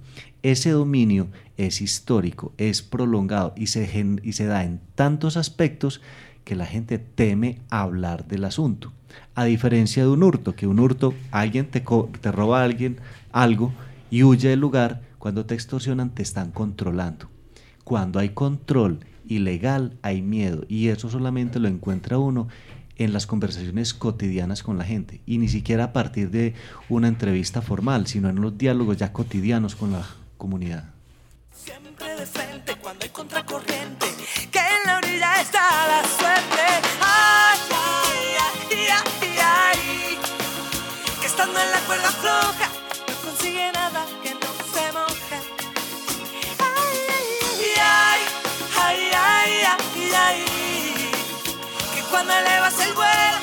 Ese 0.43 0.71
dominio 0.71 1.29
es 1.57 1.81
histórico, 1.81 2.53
es 2.57 2.83
prolongado 2.83 3.53
y 3.57 3.67
se, 3.67 4.47
da 4.47 4.65
en 4.65 4.81
tantos 4.95 5.37
aspectos 5.37 6.01
que 6.45 6.55
la 6.55 6.67
gente 6.67 6.99
teme 6.99 7.59
hablar 7.69 8.27
del 8.27 8.45
asunto. 8.45 8.93
A 9.35 9.45
diferencia 9.45 10.05
de 10.05 10.09
un 10.09 10.23
hurto, 10.23 10.55
que 10.55 10.67
un 10.67 10.79
hurto, 10.79 11.15
alguien 11.31 11.67
te, 11.67 11.85
te 12.21 12.33
roba 12.33 12.61
a 12.61 12.65
alguien 12.65 12.99
algo 13.33 13.73
y 14.11 14.23
huye 14.23 14.49
del 14.49 14.61
lugar, 14.61 15.03
cuando 15.19 15.45
te 15.45 15.55
extorsionan 15.55 16.11
te 16.11 16.23
están 16.23 16.51
controlando. 16.51 17.29
Cuando 17.85 18.19
hay 18.19 18.31
control 18.31 19.01
ilegal 19.31 19.97
hay 20.03 20.23
miedo 20.23 20.65
y 20.69 20.89
eso 20.89 21.09
solamente 21.09 21.59
lo 21.59 21.69
encuentra 21.69 22.19
uno 22.19 22.49
en 22.97 23.13
las 23.15 23.27
conversaciones 23.27 23.95
cotidianas 23.95 24.63
con 24.63 24.77
la 24.77 24.85
gente 24.85 25.23
y 25.25 25.39
ni 25.39 25.49
siquiera 25.49 25.85
a 25.85 25.93
partir 25.93 26.31
de 26.31 26.55
una 26.89 27.09
entrevista 27.09 27.63
formal, 27.63 28.07
sino 28.07 28.29
en 28.29 28.41
los 28.41 28.59
diálogos 28.59 28.99
ya 28.99 29.13
cotidianos 29.13 29.75
con 29.75 29.93
la 29.93 30.07
comunidad. 30.37 30.91
Siempre 31.53 32.07
de 32.17 32.75
cuando 32.77 33.05
hay 33.05 33.11
contracorriente, 33.11 34.07
que 34.51 34.59
en 34.59 34.87
la 34.87 34.99
orilla 34.99 35.41
está 35.41 35.61
la 35.89 36.09
suerte. 36.09 36.61
Que 41.21 41.27
estando 41.27 41.61
en 41.61 41.71
la 41.71 41.81
cuerda 41.81 42.11
floja 42.11 42.70
cuando 52.11 52.33
elevas 52.33 52.75
el 52.87 52.93
vuelo, 52.95 53.39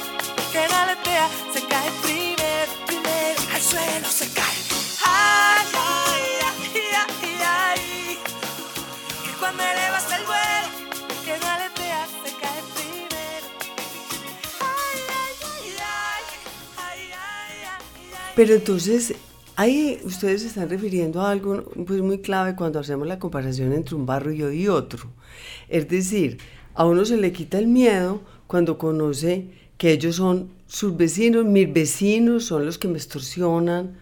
que 0.52 0.68
no 0.68 0.76
aletea, 0.76 1.30
se 1.54 1.62
cae 1.62 1.90
primero, 2.04 2.72
primero, 2.86 3.40
al 3.54 3.62
suelo 3.62 4.08
se 4.08 4.28
cae. 4.34 4.58
Ay, 5.06 5.66
ay, 5.74 6.24
ay, 6.44 6.82
ay, 7.24 7.38
ay, 7.46 8.18
que 9.24 9.32
cuando 9.40 9.64
elevas 9.64 10.06
el 10.18 10.26
vuelo, 10.26 10.68
que 11.26 11.34
no 11.40 11.48
aletea, 11.48 12.08
se 12.24 12.32
cae 12.42 12.62
primero. 12.76 13.48
Ay, 14.60 15.00
ay, 15.18 15.36
ay, 15.80 16.24
ay, 16.78 17.02
ay, 17.14 17.66
ay. 17.66 18.34
Pero 18.36 18.54
entonces, 18.54 19.14
ahí 19.56 20.00
ustedes 20.04 20.42
se 20.42 20.48
están 20.50 20.70
refiriendo 20.70 21.22
a 21.22 21.32
algo 21.32 21.64
pues, 21.86 22.02
muy 22.02 22.20
clave 22.20 22.56
cuando 22.56 22.80
hacemos 22.80 23.08
la 23.08 23.18
comparación 23.18 23.74
entre 23.74 23.96
un 23.96 24.06
barrio 24.06 24.52
y 24.52 24.68
otro. 24.68 25.10
Es 25.70 25.88
decir, 25.88 26.38
a 26.76 26.86
uno 26.86 27.06
se 27.06 27.18
le 27.18 27.32
quita 27.32 27.58
el 27.58 27.68
miedo 27.68 28.22
cuando 28.48 28.78
conoce 28.78 29.48
que 29.78 29.92
ellos 29.92 30.16
son 30.16 30.50
sus 30.66 30.98
vecinos, 30.98 31.46
mis 31.46 31.72
vecinos, 31.72 32.46
son 32.46 32.66
los 32.66 32.78
que 32.78 32.88
me 32.88 32.98
extorsionan, 32.98 33.98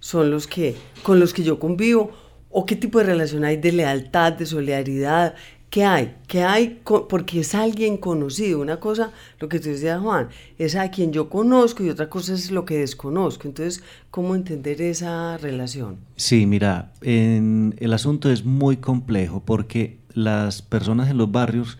son 0.00 0.30
los 0.30 0.46
que 0.46 0.74
con 1.02 1.20
los 1.20 1.32
que 1.34 1.42
yo 1.42 1.58
convivo, 1.58 2.10
o 2.50 2.64
qué 2.64 2.76
tipo 2.76 2.98
de 2.98 3.04
relación 3.04 3.44
hay 3.44 3.56
de 3.58 3.72
lealtad, 3.72 4.32
de 4.32 4.46
solidaridad, 4.46 5.34
¿Qué 5.70 5.84
hay? 5.84 6.14
¿Qué 6.26 6.44
hay? 6.44 6.80
Porque 6.82 7.40
es 7.40 7.54
alguien 7.54 7.98
conocido. 7.98 8.58
Una 8.60 8.80
cosa, 8.80 9.12
lo 9.38 9.50
que 9.50 9.60
tú 9.60 9.68
decías, 9.68 10.00
Juan, 10.00 10.28
es 10.58 10.74
a 10.76 10.90
quien 10.90 11.12
yo 11.12 11.28
conozco 11.28 11.84
y 11.84 11.90
otra 11.90 12.08
cosa 12.08 12.32
es 12.32 12.50
lo 12.50 12.64
que 12.64 12.78
desconozco. 12.78 13.46
Entonces, 13.46 13.82
¿cómo 14.10 14.34
entender 14.34 14.80
esa 14.80 15.36
relación? 15.36 15.98
Sí, 16.16 16.46
mira, 16.46 16.90
en- 17.02 17.74
el 17.80 17.92
asunto 17.92 18.30
es 18.32 18.46
muy 18.46 18.78
complejo 18.78 19.42
porque 19.44 19.98
las 20.14 20.62
personas 20.62 21.10
en 21.10 21.18
los 21.18 21.30
barrios 21.30 21.76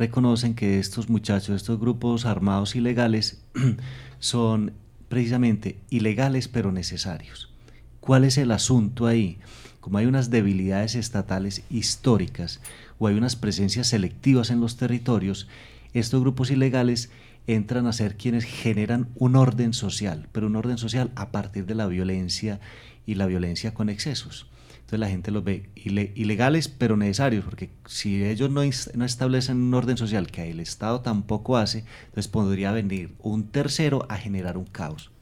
reconocen 0.00 0.54
que 0.54 0.78
estos 0.78 1.10
muchachos, 1.10 1.54
estos 1.54 1.78
grupos 1.78 2.24
armados 2.24 2.74
ilegales, 2.74 3.42
son 4.18 4.72
precisamente 5.10 5.76
ilegales 5.90 6.48
pero 6.48 6.72
necesarios. 6.72 7.52
¿Cuál 8.00 8.24
es 8.24 8.38
el 8.38 8.50
asunto 8.50 9.06
ahí? 9.06 9.36
Como 9.80 9.98
hay 9.98 10.06
unas 10.06 10.30
debilidades 10.30 10.94
estatales 10.94 11.64
históricas 11.68 12.60
o 12.98 13.08
hay 13.08 13.14
unas 13.14 13.36
presencias 13.36 13.88
selectivas 13.88 14.48
en 14.48 14.62
los 14.62 14.78
territorios, 14.78 15.48
estos 15.92 16.22
grupos 16.22 16.50
ilegales 16.50 17.10
entran 17.46 17.86
a 17.86 17.92
ser 17.92 18.16
quienes 18.16 18.44
generan 18.44 19.08
un 19.16 19.36
orden 19.36 19.74
social, 19.74 20.28
pero 20.32 20.46
un 20.46 20.56
orden 20.56 20.78
social 20.78 21.10
a 21.14 21.30
partir 21.30 21.66
de 21.66 21.74
la 21.74 21.86
violencia 21.86 22.58
y 23.04 23.16
la 23.16 23.26
violencia 23.26 23.74
con 23.74 23.90
excesos. 23.90 24.46
Entonces 24.90 25.06
la 25.06 25.12
gente 25.12 25.30
los 25.30 25.44
ve 25.44 25.70
ile- 25.76 26.10
ilegales 26.16 26.66
pero 26.66 26.96
necesarios, 26.96 27.44
porque 27.44 27.70
si 27.86 28.24
ellos 28.24 28.50
no, 28.50 28.62
no 28.94 29.04
establecen 29.04 29.58
un 29.58 29.72
orden 29.72 29.96
social 29.96 30.26
que 30.26 30.50
el 30.50 30.58
Estado 30.58 31.00
tampoco 31.00 31.56
hace, 31.56 31.84
entonces 32.06 32.26
podría 32.26 32.72
venir 32.72 33.14
un 33.20 33.44
tercero 33.44 34.04
a 34.08 34.16
generar 34.16 34.58
un 34.58 34.64
caos. 34.64 35.12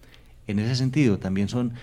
En 0.47 0.59
ese 0.59 0.75
sentido, 0.75 1.19
también 1.19 1.49
son 1.51 1.75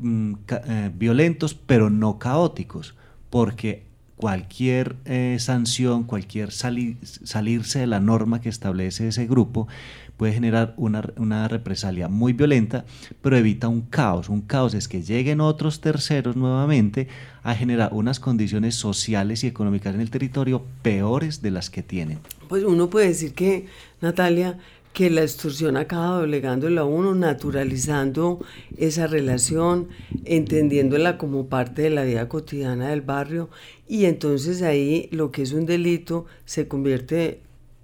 mm, 0.00 0.34
eh, 0.68 0.92
violentos 0.94 1.54
pero 1.54 1.90
no 1.90 2.20
caóticos, 2.20 2.94
porque 3.28 3.82
cualquier 4.14 4.94
eh, 5.04 5.38
sanción, 5.40 6.04
cualquier 6.04 6.52
sali- 6.52 6.96
salirse 7.02 7.80
de 7.80 7.88
la 7.88 7.98
norma 7.98 8.40
que 8.40 8.50
establece 8.50 9.08
ese 9.08 9.26
grupo 9.26 9.66
puede 10.16 10.32
generar 10.32 10.74
una, 10.76 11.02
una 11.16 11.48
represalia 11.48 12.08
muy 12.08 12.32
violenta, 12.32 12.84
pero 13.22 13.36
evita 13.36 13.68
un 13.68 13.82
caos. 13.82 14.28
Un 14.28 14.42
caos 14.42 14.74
es 14.74 14.88
que 14.88 15.02
lleguen 15.02 15.40
otros 15.40 15.80
terceros 15.80 16.36
nuevamente 16.36 17.08
a 17.42 17.54
generar 17.54 17.90
unas 17.92 18.20
condiciones 18.20 18.74
sociales 18.74 19.44
y 19.44 19.48
económicas 19.48 19.94
en 19.94 20.00
el 20.00 20.10
territorio 20.10 20.64
peores 20.82 21.42
de 21.42 21.50
las 21.50 21.70
que 21.70 21.82
tienen. 21.82 22.18
Pues 22.48 22.64
uno 22.64 22.90
puede 22.90 23.08
decir 23.08 23.34
que, 23.34 23.66
Natalia, 24.00 24.58
que 24.94 25.10
la 25.10 25.22
extorsión 25.22 25.76
acaba 25.76 26.20
doblegándolo 26.20 26.80
a 26.80 26.84
uno, 26.84 27.16
naturalizando 27.16 28.38
esa 28.78 29.08
relación, 29.08 29.88
entendiéndola 30.24 31.18
como 31.18 31.48
parte 31.48 31.82
de 31.82 31.90
la 31.90 32.04
vida 32.04 32.28
cotidiana 32.28 32.90
del 32.90 33.02
barrio 33.02 33.50
y 33.88 34.04
entonces 34.04 34.62
ahí 34.62 35.08
lo 35.10 35.32
que 35.32 35.42
es 35.42 35.52
un 35.52 35.66
delito 35.66 36.26
se 36.44 36.68
convierte 36.68 37.40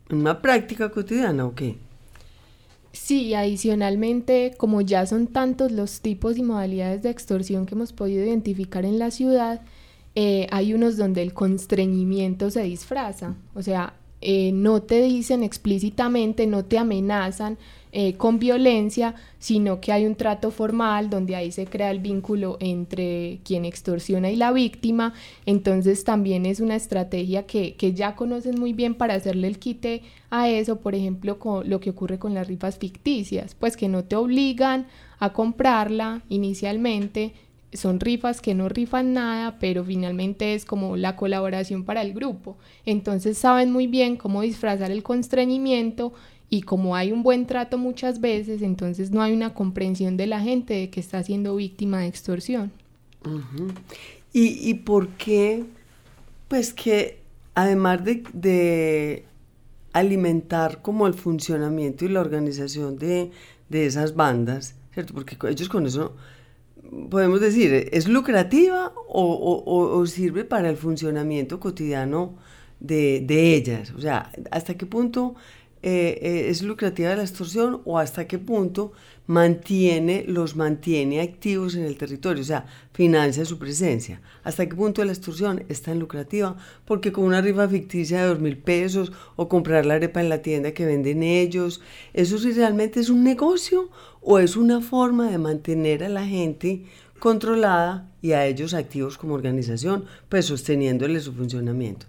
en 0.08 0.18
una 0.18 0.40
práctica 0.40 0.90
cotidiana, 0.90 1.46
¿o 1.46 1.54
qué? 1.54 1.76
Sí, 2.92 3.34
adicionalmente, 3.34 4.54
como 4.56 4.80
ya 4.80 5.06
son 5.06 5.28
tantos 5.28 5.70
los 5.70 6.00
tipos 6.00 6.36
y 6.38 6.42
modalidades 6.42 7.02
de 7.02 7.10
extorsión 7.10 7.66
que 7.66 7.76
hemos 7.76 7.92
podido 7.92 8.24
identificar 8.24 8.84
en 8.84 8.98
la 8.98 9.12
ciudad, 9.12 9.62
eh, 10.16 10.48
hay 10.50 10.74
unos 10.74 10.96
donde 10.96 11.22
el 11.22 11.32
constreñimiento 11.32 12.50
se 12.50 12.62
disfraza. 12.64 13.36
O 13.54 13.62
sea, 13.62 13.94
eh, 14.20 14.50
no 14.52 14.82
te 14.82 15.02
dicen 15.02 15.44
explícitamente, 15.44 16.46
no 16.46 16.64
te 16.64 16.78
amenazan 16.78 17.58
eh, 17.92 18.14
con 18.14 18.38
violencia, 18.38 19.14
sino 19.38 19.80
que 19.80 19.90
hay 19.90 20.06
un 20.06 20.14
trato 20.14 20.50
formal 20.50 21.10
donde 21.10 21.34
ahí 21.34 21.50
se 21.50 21.66
crea 21.66 21.90
el 21.90 21.98
vínculo 21.98 22.56
entre 22.60 23.40
quien 23.44 23.64
extorsiona 23.64 24.30
y 24.30 24.36
la 24.36 24.52
víctima. 24.52 25.12
Entonces 25.44 26.04
también 26.04 26.46
es 26.46 26.60
una 26.60 26.76
estrategia 26.76 27.46
que, 27.46 27.74
que 27.74 27.92
ya 27.92 28.14
conocen 28.14 28.60
muy 28.60 28.72
bien 28.72 28.94
para 28.94 29.14
hacerle 29.14 29.48
el 29.48 29.58
quite 29.58 30.02
a 30.30 30.48
eso, 30.48 30.76
por 30.76 30.94
ejemplo, 30.94 31.38
con 31.38 31.68
lo 31.68 31.80
que 31.80 31.90
ocurre 31.90 32.18
con 32.18 32.32
las 32.32 32.46
rifas 32.46 32.78
ficticias, 32.78 33.54
pues 33.54 33.76
que 33.76 33.88
no 33.88 34.04
te 34.04 34.14
obligan 34.16 34.86
a 35.18 35.32
comprarla 35.32 36.22
inicialmente, 36.28 37.32
son 37.72 38.00
rifas 38.00 38.40
que 38.40 38.54
no 38.54 38.68
rifan 38.68 39.12
nada, 39.12 39.58
pero 39.60 39.84
finalmente 39.84 40.54
es 40.54 40.64
como 40.64 40.96
la 40.96 41.16
colaboración 41.16 41.84
para 41.84 42.02
el 42.02 42.14
grupo. 42.14 42.56
Entonces 42.84 43.38
saben 43.38 43.70
muy 43.70 43.86
bien 43.86 44.16
cómo 44.16 44.42
disfrazar 44.42 44.90
el 44.90 45.02
constreñimiento 45.02 46.12
y 46.50 46.62
como 46.62 46.96
hay 46.96 47.12
un 47.12 47.22
buen 47.22 47.46
trato 47.46 47.78
muchas 47.78 48.20
veces, 48.20 48.60
entonces 48.60 49.12
no 49.12 49.22
hay 49.22 49.32
una 49.32 49.54
comprensión 49.54 50.16
de 50.16 50.26
la 50.26 50.40
gente 50.40 50.74
de 50.74 50.90
que 50.90 50.98
está 50.98 51.22
siendo 51.22 51.54
víctima 51.54 52.00
de 52.00 52.08
extorsión. 52.08 52.72
¿Y, 54.32 54.68
y 54.68 54.74
por 54.74 55.08
qué? 55.10 55.64
Pues 56.48 56.74
que 56.74 57.20
además 57.54 58.04
de, 58.04 58.24
de 58.32 59.24
alimentar 59.92 60.82
como 60.82 61.06
el 61.06 61.14
funcionamiento 61.14 62.04
y 62.04 62.08
la 62.08 62.20
organización 62.20 62.98
de, 62.98 63.30
de 63.68 63.86
esas 63.86 64.16
bandas, 64.16 64.74
¿cierto? 64.92 65.14
Porque 65.14 65.36
ellos 65.48 65.68
con 65.68 65.86
eso 65.86 66.16
podemos 67.10 67.40
decir, 67.40 67.88
¿es 67.92 68.08
lucrativa 68.08 68.92
o, 69.08 70.04
sirve 70.06 70.44
para 70.44 70.68
el 70.68 70.76
funcionamiento 70.76 71.60
cotidiano 71.60 72.34
de, 72.80 73.20
de 73.20 73.54
ellas? 73.54 73.92
O 73.96 74.00
sea, 74.00 74.32
¿hasta 74.50 74.74
qué 74.74 74.86
punto 74.86 75.36
eh, 75.82 76.18
eh, 76.20 76.46
es 76.50 76.62
lucrativa 76.62 77.14
la 77.16 77.22
extorsión 77.22 77.80
o 77.84 77.98
hasta 77.98 78.26
qué 78.26 78.38
punto 78.38 78.92
mantiene, 79.26 80.24
los 80.26 80.56
mantiene 80.56 81.20
activos 81.20 81.74
en 81.76 81.84
el 81.84 81.96
territorio, 81.96 82.42
o 82.42 82.44
sea, 82.44 82.66
financia 82.92 83.44
su 83.44 83.58
presencia. 83.58 84.20
¿Hasta 84.42 84.68
qué 84.68 84.74
punto 84.74 85.04
la 85.04 85.12
extorsión 85.12 85.64
es 85.68 85.80
tan 85.82 85.98
lucrativa? 85.98 86.56
Porque 86.84 87.12
con 87.12 87.24
una 87.24 87.40
rifa 87.40 87.68
ficticia 87.68 88.20
de 88.20 88.28
dos 88.28 88.40
mil 88.40 88.58
pesos 88.58 89.12
o 89.36 89.48
comprar 89.48 89.86
la 89.86 89.94
arepa 89.94 90.20
en 90.20 90.28
la 90.28 90.42
tienda 90.42 90.72
que 90.72 90.84
venden 90.84 91.22
ellos, 91.22 91.80
¿eso 92.12 92.38
sí 92.38 92.52
realmente 92.52 93.00
es 93.00 93.08
un 93.08 93.22
negocio 93.24 93.88
o 94.20 94.38
es 94.38 94.56
una 94.56 94.80
forma 94.80 95.30
de 95.30 95.38
mantener 95.38 96.04
a 96.04 96.08
la 96.08 96.26
gente 96.26 96.84
controlada 97.20 98.10
y 98.20 98.32
a 98.32 98.46
ellos 98.46 98.74
activos 98.74 99.16
como 99.16 99.34
organización, 99.34 100.04
pues 100.28 100.46
sosteniéndole 100.46 101.20
su 101.20 101.32
funcionamiento? 101.32 102.06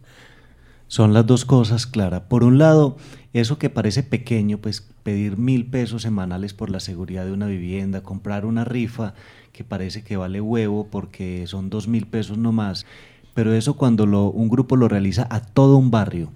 Son 0.87 1.13
las 1.13 1.25
dos 1.25 1.45
cosas, 1.45 1.87
Clara. 1.87 2.27
Por 2.27 2.43
un 2.43 2.57
lado, 2.57 2.97
eso 3.33 3.57
que 3.57 3.69
parece 3.69 4.03
pequeño, 4.03 4.57
pues 4.57 4.87
pedir 5.03 5.37
mil 5.37 5.65
pesos 5.65 6.01
semanales 6.01 6.53
por 6.53 6.69
la 6.69 6.79
seguridad 6.79 7.25
de 7.25 7.31
una 7.31 7.47
vivienda, 7.47 8.03
comprar 8.03 8.45
una 8.45 8.65
rifa 8.65 9.13
que 9.53 9.63
parece 9.63 10.03
que 10.03 10.17
vale 10.17 10.41
huevo 10.41 10.87
porque 10.89 11.45
son 11.47 11.69
dos 11.69 11.87
mil 11.87 12.07
pesos 12.07 12.37
no 12.37 12.51
más, 12.51 12.85
pero 13.33 13.53
eso 13.53 13.75
cuando 13.75 14.05
lo, 14.05 14.29
un 14.29 14.49
grupo 14.49 14.75
lo 14.75 14.87
realiza 14.87 15.27
a 15.29 15.41
todo 15.41 15.77
un 15.77 15.91
barrio, 15.91 16.31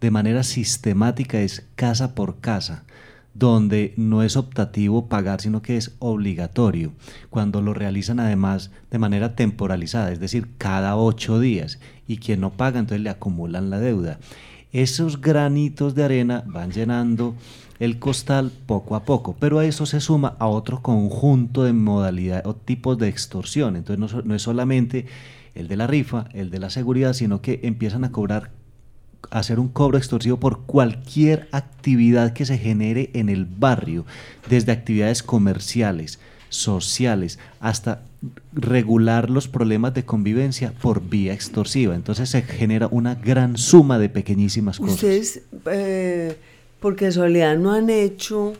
de 0.00 0.10
manera 0.10 0.42
sistemática 0.42 1.40
es 1.40 1.66
casa 1.74 2.14
por 2.14 2.38
casa 2.38 2.84
donde 3.38 3.92
no 3.96 4.22
es 4.22 4.36
optativo 4.36 5.08
pagar, 5.08 5.42
sino 5.42 5.60
que 5.60 5.76
es 5.76 5.94
obligatorio, 5.98 6.92
cuando 7.28 7.60
lo 7.60 7.74
realizan 7.74 8.18
además 8.18 8.70
de 8.90 8.98
manera 8.98 9.34
temporalizada, 9.34 10.10
es 10.10 10.20
decir, 10.20 10.48
cada 10.56 10.96
ocho 10.96 11.38
días, 11.38 11.78
y 12.08 12.16
quien 12.16 12.40
no 12.40 12.52
paga 12.52 12.78
entonces 12.78 13.02
le 13.02 13.10
acumulan 13.10 13.68
la 13.68 13.78
deuda. 13.78 14.18
Esos 14.72 15.20
granitos 15.20 15.94
de 15.94 16.04
arena 16.04 16.44
van 16.46 16.70
llenando 16.70 17.34
el 17.78 17.98
costal 17.98 18.50
poco 18.66 18.96
a 18.96 19.04
poco, 19.04 19.36
pero 19.38 19.58
a 19.58 19.64
eso 19.64 19.86
se 19.86 20.00
suma 20.00 20.36
a 20.38 20.46
otro 20.46 20.82
conjunto 20.82 21.64
de 21.64 21.72
modalidades 21.72 22.46
o 22.46 22.54
tipos 22.54 22.98
de 22.98 23.08
extorsión, 23.08 23.76
entonces 23.76 24.14
no, 24.14 24.22
no 24.22 24.34
es 24.34 24.42
solamente 24.42 25.06
el 25.54 25.68
de 25.68 25.76
la 25.76 25.86
rifa, 25.86 26.26
el 26.32 26.50
de 26.50 26.58
la 26.58 26.70
seguridad, 26.70 27.12
sino 27.12 27.40
que 27.40 27.60
empiezan 27.62 28.04
a 28.04 28.12
cobrar 28.12 28.50
hacer 29.30 29.58
un 29.58 29.68
cobro 29.68 29.98
extorsivo 29.98 30.38
por 30.38 30.62
cualquier 30.62 31.48
actividad 31.52 32.32
que 32.32 32.46
se 32.46 32.58
genere 32.58 33.10
en 33.14 33.28
el 33.28 33.44
barrio, 33.44 34.04
desde 34.48 34.72
actividades 34.72 35.22
comerciales, 35.22 36.20
sociales, 36.48 37.38
hasta 37.60 38.02
regular 38.52 39.30
los 39.30 39.48
problemas 39.48 39.94
de 39.94 40.04
convivencia 40.04 40.72
por 40.80 41.02
vía 41.02 41.32
extorsiva. 41.32 41.94
Entonces 41.94 42.28
se 42.30 42.42
genera 42.42 42.88
una 42.90 43.14
gran 43.14 43.56
suma 43.56 43.98
de 43.98 44.08
pequeñísimas 44.08 44.78
cosas. 44.78 44.94
Ustedes, 44.94 45.42
eh, 45.66 46.36
por 46.80 46.96
casualidad, 46.96 47.56
no 47.56 47.72
han 47.72 47.90
hecho 47.90 48.54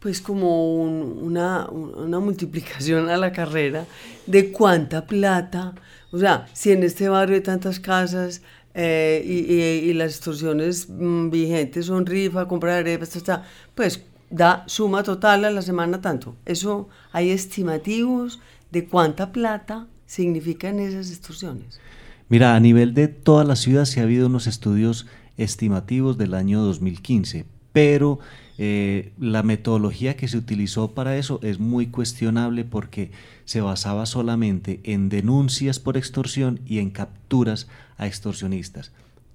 pues 0.00 0.20
como 0.20 0.82
una, 0.82 1.68
una 1.68 2.20
multiplicación 2.20 3.10
a 3.10 3.18
la 3.18 3.32
carrera 3.32 3.84
de 4.26 4.50
cuánta 4.50 5.06
plata, 5.06 5.74
o 6.10 6.18
sea, 6.18 6.46
si 6.54 6.72
en 6.72 6.82
este 6.82 7.10
barrio 7.10 7.36
hay 7.36 7.42
tantas 7.42 7.78
casas, 7.78 8.40
eh, 8.72 9.82
y, 9.84 9.92
las 9.94 10.12
extorsiones 10.12 10.88
mm, 10.88 11.30
vigentes 11.30 11.86
son 11.86 12.06
rifa, 12.06 12.46
compra 12.46 12.76
arepas, 12.76 13.16
está, 13.16 13.44
pues 13.74 14.04
da 14.30 14.62
suma 14.66 15.02
total 15.02 15.44
a 15.44 15.50
la 15.50 15.62
semana 15.62 16.00
tanto. 16.00 16.36
Eso 16.46 16.88
hay 17.12 17.30
estimativos 17.30 18.38
de 18.70 18.86
cuánta 18.86 19.32
plata 19.32 19.86
significan 20.06 20.78
esas 20.78 21.10
extorsiones. 21.10 21.80
Mira, 22.28 22.54
a 22.54 22.60
nivel 22.60 22.94
de 22.94 23.08
toda 23.08 23.44
la 23.44 23.56
ciudad 23.56 23.84
se 23.84 24.00
ha 24.00 24.04
habido 24.04 24.26
unos 24.26 24.46
estudios 24.46 25.06
estimativos 25.36 26.18
del 26.18 26.34
año 26.34 26.60
2015, 26.62 27.44
pero 27.72 28.20
eh, 28.58 29.12
la 29.18 29.42
metodología 29.42 30.16
que 30.16 30.28
se 30.28 30.36
utilizó 30.36 30.92
para 30.92 31.16
eso 31.16 31.40
es 31.42 31.58
muy 31.58 31.86
cuestionable 31.86 32.64
porque 32.64 33.10
se 33.46 33.60
basaba 33.60 34.06
solamente 34.06 34.80
en 34.84 35.08
denuncias 35.08 35.78
por 35.78 35.96
extorsión 35.96 36.60
y 36.66 36.78
en 36.78 36.90
capturas 36.90 37.68
a 37.96 38.06
extorsionistas. 38.06 38.92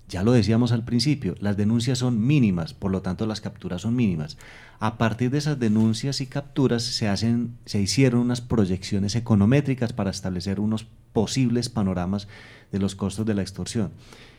Ya 0.08 0.24
lo 0.24 0.32
decíamos 0.34 0.72
al 0.72 0.86
principio, 0.86 1.36
las 1.40 1.58
denuncias 1.58 1.98
son 1.98 2.26
mínimas, 2.26 2.76
por 2.76 2.92
lo 2.92 3.02
tanto 3.02 3.26
las 3.26 3.42
capturas 3.42 3.82
son 3.82 3.96
mínimas. 3.96 4.38
A 4.80 4.98
partir 4.98 5.32
de 5.32 5.40
esas 5.40 5.60
denuncias 5.60 6.22
y 6.22 6.28
capturas 6.28 6.84
se, 6.84 7.08
hacen, 7.08 7.58
se 7.66 7.82
hicieron 7.82 8.22
unas 8.22 8.42
proyecciones 8.42 9.16
econométricas 9.16 9.94
para 9.94 10.12
establecer 10.12 10.60
unos 10.60 10.86
posibles 11.12 11.70
panoramas 11.70 12.28
de 12.72 12.80
los 12.80 12.94
costos 12.94 13.26
de 13.26 13.34
la 13.34 13.42
extorsión. 13.42 13.92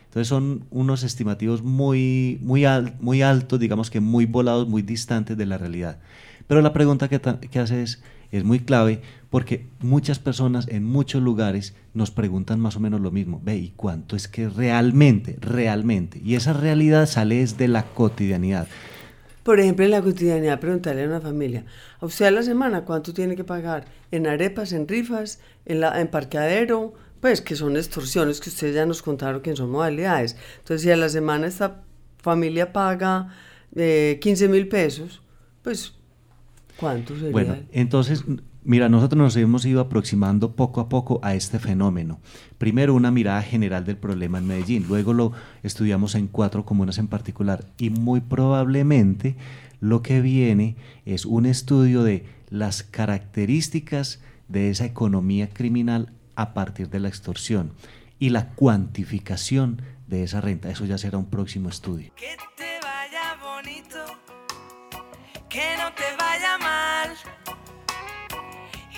Entonces 0.04 0.28
son 0.28 0.64
unos 0.70 1.02
estimativos 1.02 1.62
muy, 1.62 2.38
muy, 2.42 2.64
muy 3.00 3.22
altos, 3.22 3.58
digamos 3.58 3.90
que 3.90 4.00
muy 4.00 4.24
volados, 4.24 4.68
muy 4.68 4.82
distantes 4.82 5.36
de 5.36 5.46
la 5.46 5.58
realidad. 5.58 5.98
Pero 6.46 6.62
la 6.62 6.72
pregunta 6.72 7.08
que, 7.08 7.20
que 7.20 7.58
hace 7.58 7.82
es, 7.82 8.02
es 8.38 8.44
muy 8.44 8.60
clave 8.60 9.00
porque 9.30 9.66
muchas 9.80 10.18
personas 10.18 10.68
en 10.68 10.84
muchos 10.84 11.22
lugares 11.22 11.74
nos 11.94 12.10
preguntan 12.10 12.60
más 12.60 12.76
o 12.76 12.80
menos 12.80 13.00
lo 13.00 13.10
mismo. 13.10 13.40
Ve, 13.44 13.56
¿y 13.56 13.72
cuánto 13.76 14.16
es 14.16 14.28
que 14.28 14.48
realmente, 14.48 15.36
realmente? 15.40 16.20
Y 16.24 16.36
esa 16.36 16.52
realidad 16.52 17.06
sale 17.06 17.36
desde 17.36 17.68
la 17.68 17.82
cotidianidad. 17.84 18.68
Por 19.42 19.60
ejemplo, 19.60 19.84
en 19.84 19.92
la 19.92 20.02
cotidianidad, 20.02 20.58
preguntarle 20.58 21.04
a 21.04 21.06
una 21.06 21.20
familia, 21.20 21.64
¿a 22.00 22.06
usted 22.06 22.26
a 22.26 22.30
la 22.32 22.42
semana 22.42 22.84
cuánto 22.84 23.14
tiene 23.14 23.36
que 23.36 23.44
pagar? 23.44 23.84
¿En 24.10 24.26
arepas, 24.26 24.72
en 24.72 24.88
rifas, 24.88 25.38
en, 25.66 25.80
la, 25.80 26.00
en 26.00 26.08
parqueadero, 26.08 26.94
pues 27.20 27.40
que 27.40 27.56
son 27.56 27.76
extorsiones 27.76 28.40
que 28.40 28.50
ustedes 28.50 28.74
ya 28.74 28.86
nos 28.86 29.02
contaron 29.02 29.42
que 29.42 29.54
son 29.54 29.70
modalidades. 29.70 30.36
Entonces, 30.58 30.82
si 30.82 30.90
a 30.90 30.96
la 30.96 31.08
semana 31.08 31.46
esta 31.46 31.82
familia 32.18 32.72
paga 32.72 33.32
15 33.74 34.44
eh, 34.44 34.48
mil 34.48 34.68
pesos, 34.68 35.22
pues, 35.62 35.94
¿cuánto 36.78 37.14
sería? 37.14 37.32
Bueno, 37.32 37.56
entonces, 37.72 38.24
mira, 38.64 38.88
nosotros 38.88 39.18
nos 39.18 39.36
hemos 39.36 39.64
ido 39.64 39.80
aproximando 39.80 40.56
poco 40.56 40.80
a 40.80 40.88
poco 40.88 41.20
a 41.22 41.34
este 41.34 41.58
fenómeno. 41.58 42.20
Primero 42.58 42.94
una 42.94 43.10
mirada 43.10 43.42
general 43.42 43.84
del 43.84 43.96
problema 43.96 44.38
en 44.38 44.46
Medellín, 44.46 44.86
luego 44.88 45.12
lo 45.12 45.32
estudiamos 45.62 46.14
en 46.14 46.28
cuatro 46.28 46.64
comunas 46.64 46.98
en 46.98 47.08
particular 47.08 47.64
y 47.78 47.90
muy 47.90 48.20
probablemente 48.20 49.36
lo 49.80 50.02
que 50.02 50.20
viene 50.20 50.76
es 51.04 51.26
un 51.26 51.46
estudio 51.46 52.02
de 52.02 52.24
las 52.48 52.82
características 52.82 54.20
de 54.48 54.70
esa 54.70 54.84
economía 54.84 55.48
criminal 55.48 56.12
a 56.34 56.54
partir 56.54 56.88
de 56.88 57.00
la 57.00 57.08
extorsión 57.08 57.72
y 58.18 58.30
la 58.30 58.50
cuantificación 58.54 59.82
de 60.06 60.22
esa 60.22 60.40
renta. 60.40 60.70
Eso 60.70 60.84
ya 60.84 60.98
será 60.98 61.18
un 61.18 61.26
próximo 61.26 61.68
estudio. 61.68 62.12
Que 62.16 62.36
que 65.56 65.74
no 65.78 65.90
te 65.94 66.14
vaya 66.18 66.58
mal 66.58 67.16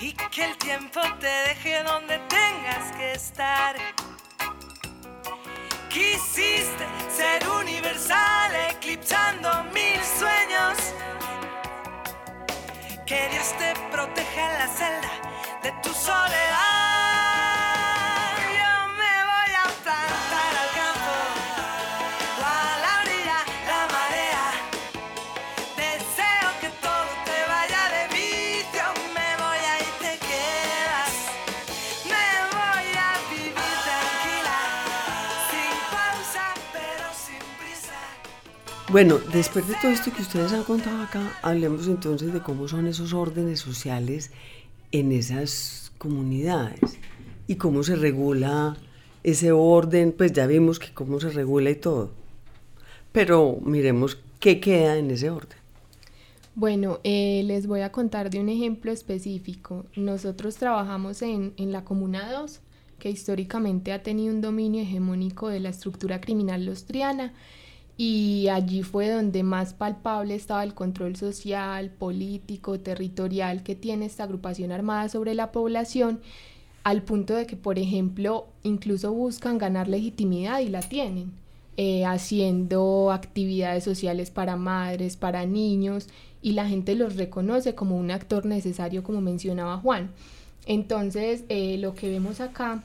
y 0.01 0.11
que 0.11 0.43
el 0.43 0.57
tiempo 0.57 0.99
te 1.17 1.33
deje 1.47 1.83
donde 1.83 2.19
tengas 2.27 2.91
que 2.97 3.13
estar. 3.13 3.77
Quisiste 5.87 6.85
ser 7.09 7.47
universal, 7.47 8.51
eclipsando 8.71 9.63
mil 9.75 10.01
sueños. 10.03 10.77
Que 13.05 13.29
Dios 13.31 13.53
te 13.57 13.73
proteja 13.93 14.41
en 14.51 14.59
la 14.59 14.67
celda 14.67 15.11
de 15.63 15.71
tu 15.81 15.93
soledad. 15.93 16.68
Bueno, 38.91 39.19
después 39.31 39.67
de 39.67 39.75
todo 39.79 39.91
esto 39.91 40.11
que 40.11 40.23
ustedes 40.23 40.51
han 40.51 40.63
contado 40.63 41.03
acá, 41.03 41.37
hablemos 41.43 41.87
entonces 41.87 42.33
de 42.33 42.39
cómo 42.39 42.67
son 42.67 42.87
esos 42.87 43.13
órdenes 43.13 43.59
sociales 43.59 44.31
en 44.91 45.11
esas 45.11 45.91
comunidades 45.99 46.97
y 47.45 47.57
cómo 47.57 47.83
se 47.83 47.95
regula 47.95 48.77
ese 49.23 49.51
orden, 49.51 50.11
pues 50.11 50.33
ya 50.33 50.47
vimos 50.47 50.79
que 50.79 50.91
cómo 50.91 51.19
se 51.19 51.29
regula 51.29 51.69
y 51.69 51.75
todo. 51.75 52.09
Pero 53.11 53.59
miremos 53.61 54.17
qué 54.39 54.59
queda 54.59 54.97
en 54.97 55.11
ese 55.11 55.29
orden. 55.29 55.59
Bueno, 56.55 56.99
eh, 57.03 57.43
les 57.45 57.67
voy 57.67 57.81
a 57.81 57.91
contar 57.91 58.31
de 58.31 58.39
un 58.39 58.49
ejemplo 58.49 58.91
específico. 58.91 59.85
Nosotros 59.95 60.55
trabajamos 60.55 61.21
en, 61.21 61.53
en 61.57 61.71
la 61.71 61.83
Comuna 61.83 62.31
2, 62.31 62.59
que 62.97 63.11
históricamente 63.11 63.93
ha 63.93 64.01
tenido 64.01 64.33
un 64.33 64.41
dominio 64.41 64.81
hegemónico 64.81 65.47
de 65.47 65.59
la 65.59 65.69
estructura 65.69 66.19
criminal 66.19 66.65
lostriana 66.65 67.33
y 68.01 68.47
allí 68.47 68.81
fue 68.81 69.09
donde 69.09 69.43
más 69.43 69.73
palpable 69.73 70.33
estaba 70.33 70.63
el 70.63 70.73
control 70.73 71.17
social, 71.17 71.89
político, 71.89 72.79
territorial 72.79 73.61
que 73.61 73.75
tiene 73.75 74.05
esta 74.05 74.23
agrupación 74.23 74.71
armada 74.71 75.09
sobre 75.09 75.33
la 75.33 75.51
población, 75.51 76.21
al 76.85 77.03
punto 77.03 77.35
de 77.35 77.45
que, 77.45 77.57
por 77.57 77.77
ejemplo, 77.77 78.47
incluso 78.63 79.11
buscan 79.11 79.57
ganar 79.57 79.89
legitimidad 79.89 80.61
y 80.61 80.69
la 80.69 80.79
tienen, 80.79 81.33
eh, 81.75 82.05
haciendo 82.05 83.11
actividades 83.11 83.83
sociales 83.83 84.31
para 84.31 84.55
madres, 84.55 85.17
para 85.17 85.45
niños, 85.45 86.07
y 86.41 86.53
la 86.53 86.69
gente 86.69 86.95
los 86.95 87.17
reconoce 87.17 87.75
como 87.75 87.97
un 87.97 88.11
actor 88.11 88.45
necesario, 88.45 89.03
como 89.03 89.19
mencionaba 89.19 89.75
Juan. 89.75 90.11
Entonces, 90.65 91.43
eh, 91.49 91.77
lo 91.77 91.95
que 91.95 92.09
vemos 92.09 92.39
acá 92.39 92.81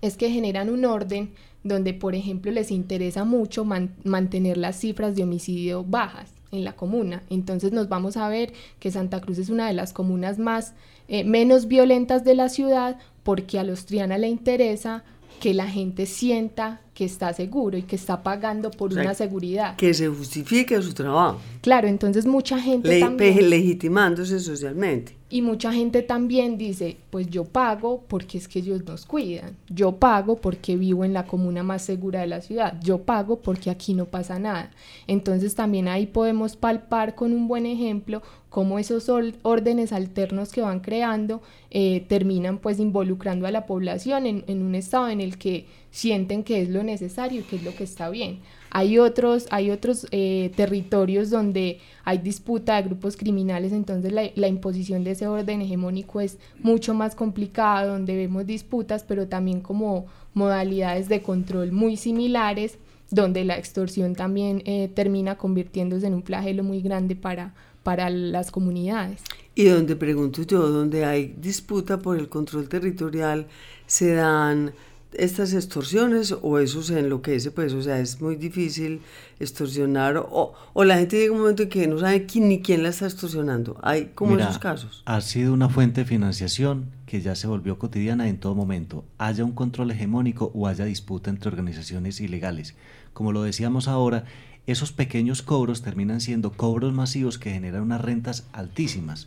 es 0.00 0.16
que 0.16 0.30
generan 0.30 0.70
un 0.70 0.84
orden 0.84 1.30
donde, 1.64 1.92
por 1.94 2.14
ejemplo, 2.14 2.52
les 2.52 2.70
interesa 2.70 3.24
mucho 3.24 3.64
mantener 3.64 4.56
las 4.56 4.76
cifras 4.76 5.16
de 5.16 5.24
homicidio 5.24 5.84
bajas 5.84 6.32
en 6.52 6.64
la 6.64 6.74
comuna. 6.74 7.22
Entonces 7.30 7.72
nos 7.72 7.88
vamos 7.88 8.16
a 8.16 8.28
ver 8.28 8.52
que 8.78 8.90
Santa 8.90 9.20
Cruz 9.20 9.38
es 9.38 9.50
una 9.50 9.66
de 9.66 9.74
las 9.74 9.92
comunas 9.92 10.38
más 10.38 10.74
eh, 11.08 11.24
menos 11.24 11.68
violentas 11.68 12.24
de 12.24 12.34
la 12.34 12.48
ciudad 12.48 12.98
porque 13.22 13.58
a 13.58 13.64
los 13.64 13.86
Triana 13.86 14.18
le 14.18 14.28
interesa 14.28 15.04
que 15.40 15.54
la 15.54 15.68
gente 15.68 16.06
sienta 16.06 16.80
que 16.98 17.04
está 17.04 17.32
seguro 17.32 17.78
y 17.78 17.82
que 17.82 17.94
está 17.94 18.24
pagando 18.24 18.72
por 18.72 18.92
una 18.92 19.14
seguridad. 19.14 19.76
Que 19.76 19.94
se 19.94 20.08
justifique 20.08 20.82
su 20.82 20.92
trabajo. 20.94 21.38
Claro, 21.60 21.86
entonces 21.86 22.26
mucha 22.26 22.58
gente 22.58 22.98
también, 22.98 23.48
legitimándose 23.48 24.40
socialmente. 24.40 25.14
Y 25.30 25.42
mucha 25.42 25.72
gente 25.72 26.02
también 26.02 26.58
dice, 26.58 26.96
pues 27.10 27.28
yo 27.28 27.44
pago 27.44 28.02
porque 28.08 28.38
es 28.38 28.48
que 28.48 28.58
ellos 28.58 28.84
nos 28.84 29.06
cuidan, 29.06 29.56
yo 29.68 29.92
pago 29.92 30.38
porque 30.38 30.74
vivo 30.74 31.04
en 31.04 31.12
la 31.12 31.24
comuna 31.24 31.62
más 31.62 31.82
segura 31.82 32.20
de 32.20 32.26
la 32.26 32.40
ciudad, 32.40 32.80
yo 32.82 33.02
pago 33.02 33.38
porque 33.42 33.70
aquí 33.70 33.94
no 33.94 34.06
pasa 34.06 34.40
nada. 34.40 34.72
Entonces 35.06 35.54
también 35.54 35.86
ahí 35.86 36.06
podemos 36.06 36.56
palpar 36.56 37.14
con 37.14 37.32
un 37.32 37.46
buen 37.46 37.64
ejemplo 37.66 38.22
cómo 38.48 38.80
esos 38.80 39.08
órdenes 39.42 39.92
alternos 39.92 40.50
que 40.50 40.62
van 40.62 40.80
creando 40.80 41.42
eh, 41.70 42.04
terminan 42.08 42.58
pues 42.58 42.80
involucrando 42.80 43.46
a 43.46 43.52
la 43.52 43.66
población 43.66 44.26
en, 44.26 44.42
en 44.48 44.62
un 44.62 44.74
estado 44.74 45.10
en 45.10 45.20
el 45.20 45.38
que 45.38 45.66
sienten 45.90 46.44
que 46.44 46.62
es 46.62 46.68
lo 46.68 46.82
necesario, 46.82 47.44
que 47.48 47.56
es 47.56 47.64
lo 47.64 47.74
que 47.74 47.84
está 47.84 48.10
bien. 48.10 48.40
Hay 48.70 48.98
otros, 48.98 49.46
hay 49.50 49.70
otros 49.70 50.06
eh, 50.10 50.52
territorios 50.54 51.30
donde 51.30 51.80
hay 52.04 52.18
disputa 52.18 52.76
de 52.76 52.88
grupos 52.88 53.16
criminales, 53.16 53.72
entonces 53.72 54.12
la, 54.12 54.48
imposición 54.48 55.04
de 55.04 55.12
ese 55.12 55.26
orden 55.26 55.62
hegemónico 55.62 56.20
es 56.20 56.38
mucho 56.60 56.92
más 56.92 57.14
complicada, 57.14 57.86
donde 57.86 58.14
vemos 58.16 58.46
disputas, 58.46 59.04
pero 59.04 59.26
también 59.26 59.60
como 59.60 60.06
modalidades 60.34 61.08
de 61.08 61.22
control 61.22 61.72
muy 61.72 61.96
similares, 61.96 62.78
donde 63.10 63.44
la 63.44 63.56
extorsión 63.56 64.14
también 64.14 64.62
eh, 64.66 64.90
termina 64.94 65.36
convirtiéndose 65.38 66.06
en 66.06 66.14
un 66.14 66.22
flagelo 66.22 66.62
muy 66.62 66.82
grande 66.82 67.16
para, 67.16 67.54
para 67.82 68.10
las 68.10 68.50
comunidades. 68.50 69.22
Y 69.54 69.64
donde 69.64 69.96
pregunto 69.96 70.42
yo, 70.42 70.68
donde 70.68 71.06
hay 71.06 71.34
disputa 71.40 71.98
por 71.98 72.18
el 72.18 72.28
control 72.28 72.68
territorial, 72.68 73.46
se 73.86 74.12
dan 74.12 74.72
estas 75.12 75.54
extorsiones 75.54 76.34
o 76.42 76.58
eso 76.58 76.82
se 76.82 76.98
enloquece, 76.98 77.50
pues, 77.50 77.72
o 77.72 77.82
sea, 77.82 77.98
es 77.98 78.20
muy 78.20 78.36
difícil 78.36 79.00
extorsionar 79.40 80.18
o, 80.18 80.52
o 80.72 80.84
la 80.84 80.98
gente 80.98 81.18
llega 81.18 81.32
un 81.32 81.40
momento 81.40 81.62
en 81.62 81.68
que 81.68 81.86
no 81.86 81.98
sabe 81.98 82.26
quién, 82.26 82.48
ni 82.48 82.60
quién 82.60 82.82
la 82.82 82.90
está 82.90 83.06
extorsionando. 83.06 83.78
Hay 83.82 84.12
como 84.14 84.36
esos 84.36 84.58
casos. 84.58 85.02
Ha 85.06 85.20
sido 85.20 85.52
una 85.52 85.68
fuente 85.68 86.02
de 86.02 86.06
financiación 86.06 86.90
que 87.06 87.20
ya 87.22 87.34
se 87.34 87.46
volvió 87.46 87.78
cotidiana 87.78 88.28
en 88.28 88.38
todo 88.38 88.54
momento, 88.54 89.04
haya 89.16 89.44
un 89.44 89.52
control 89.52 89.90
hegemónico 89.90 90.52
o 90.54 90.66
haya 90.66 90.84
disputa 90.84 91.30
entre 91.30 91.48
organizaciones 91.48 92.20
ilegales. 92.20 92.74
Como 93.14 93.32
lo 93.32 93.42
decíamos 93.42 93.88
ahora, 93.88 94.24
esos 94.66 94.92
pequeños 94.92 95.40
cobros 95.40 95.80
terminan 95.80 96.20
siendo 96.20 96.52
cobros 96.52 96.92
masivos 96.92 97.38
que 97.38 97.50
generan 97.50 97.82
unas 97.82 98.02
rentas 98.02 98.46
altísimas. 98.52 99.26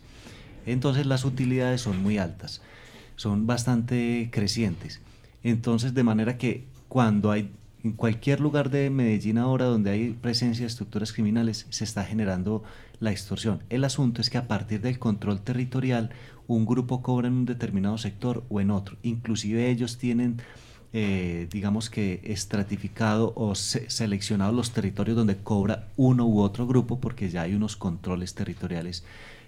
Entonces 0.64 1.06
las 1.06 1.24
utilidades 1.24 1.80
son 1.80 2.00
muy 2.00 2.18
altas, 2.18 2.62
son 3.16 3.48
bastante 3.48 4.28
crecientes. 4.32 5.00
Entonces, 5.44 5.94
de 5.94 6.02
manera 6.02 6.38
que 6.38 6.64
cuando 6.88 7.30
hay 7.30 7.50
en 7.84 7.92
cualquier 7.92 8.40
lugar 8.40 8.70
de 8.70 8.90
Medellín 8.90 9.38
ahora 9.38 9.64
donde 9.64 9.90
hay 9.90 10.10
presencia 10.10 10.62
de 10.62 10.68
estructuras 10.68 11.12
criminales 11.12 11.66
se 11.70 11.84
está 11.84 12.04
generando 12.04 12.62
la 13.00 13.10
extorsión. 13.10 13.62
El 13.70 13.84
asunto 13.84 14.20
es 14.20 14.30
que 14.30 14.38
a 14.38 14.46
partir 14.46 14.80
del 14.80 14.98
control 14.98 15.40
territorial 15.40 16.10
un 16.46 16.64
grupo 16.64 17.02
cobra 17.02 17.28
en 17.28 17.34
un 17.34 17.44
determinado 17.44 17.98
sector 17.98 18.44
o 18.48 18.60
en 18.60 18.70
otro. 18.70 18.96
Inclusive 19.02 19.68
ellos 19.68 19.98
tienen, 19.98 20.40
eh, 20.92 21.48
digamos 21.50 21.90
que, 21.90 22.20
estratificado 22.22 23.32
o 23.34 23.54
seleccionado 23.56 24.52
los 24.52 24.72
territorios 24.72 25.16
donde 25.16 25.38
cobra 25.38 25.88
uno 25.96 26.26
u 26.26 26.40
otro 26.40 26.66
grupo 26.66 27.00
porque 27.00 27.30
ya 27.30 27.42
hay 27.42 27.54
unos 27.54 27.76
controles 27.76 28.34
territoriales 28.34 29.04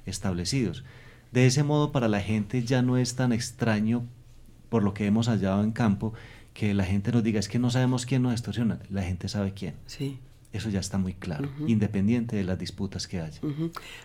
establecidos. 0.07 0.83
De 1.31 1.47
ese 1.47 1.63
modo 1.63 1.93
para 1.93 2.09
la 2.09 2.21
gente 2.21 2.65
ya 2.65 2.83
no 2.83 2.97
es 2.97 3.15
tan 3.15 3.33
extraño 3.33 4.05
por 4.75 4.83
lo 4.83 4.93
que 4.93 5.07
hemos 5.07 5.29
hallado 5.29 5.63
en 5.63 5.71
campo, 5.71 6.15
que 6.53 6.75
la 6.75 6.83
gente 6.83 7.13
nos 7.13 7.23
diga, 7.23 7.39
es 7.39 7.47
que 7.47 7.61
no 7.61 7.71
sabemos 7.71 8.07
quién 8.07 8.23
nos 8.23 8.33
extorsiona, 8.33 8.81
la 8.91 9.05
gente 9.05 9.29
sabe 9.29 9.53
quién. 9.53 9.75
Sí. 9.87 10.19
Eso 10.53 10.69
ya 10.69 10.81
está 10.81 10.99
muy 10.99 11.15
claro, 11.15 11.49
independiente 11.69 12.35
de 12.35 12.43
las 12.43 12.59
disputas 12.59 13.07
que 13.07 13.21
haya. 13.21 13.41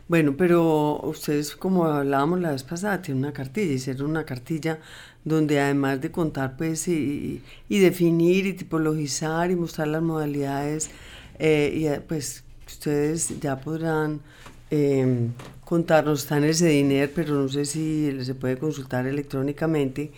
Bueno, 0.07 0.35
pero 0.37 1.01
ustedes, 1.01 1.55
como 1.55 1.85
hablábamos 1.85 2.39
la 2.39 2.51
vez 2.51 2.61
pasada, 2.61 3.01
tienen 3.01 3.23
una 3.23 3.33
cartilla, 3.33 3.73
hicieron 3.73 4.11
una 4.11 4.25
cartilla 4.25 4.77
donde 5.25 5.59
además 5.59 6.01
de 6.01 6.11
contar, 6.11 6.55
pues, 6.55 6.87
y, 6.87 7.41
definir 7.67 8.45
y 8.45 8.53
tipologizar 8.53 9.49
y 9.49 9.55
mostrar 9.55 9.87
las 9.87 10.03
modalidades, 10.03 10.91
eh, 11.39 11.73
y 11.75 11.87
eh, 11.87 11.99
pues 11.99 12.43
ustedes 12.67 13.39
ya 13.39 13.59
podrán 13.59 14.21
eh, 14.69 15.29
contarnos, 15.65 16.21
está 16.21 16.37
en 16.37 16.43
ese 16.43 16.67
dinero, 16.67 17.11
pero 17.15 17.33
no 17.41 17.49
sé 17.49 17.65
si 17.65 18.23
se 18.23 18.35
puede 18.35 18.57
consultar 18.57 19.07
electrónicamente. 19.07 20.11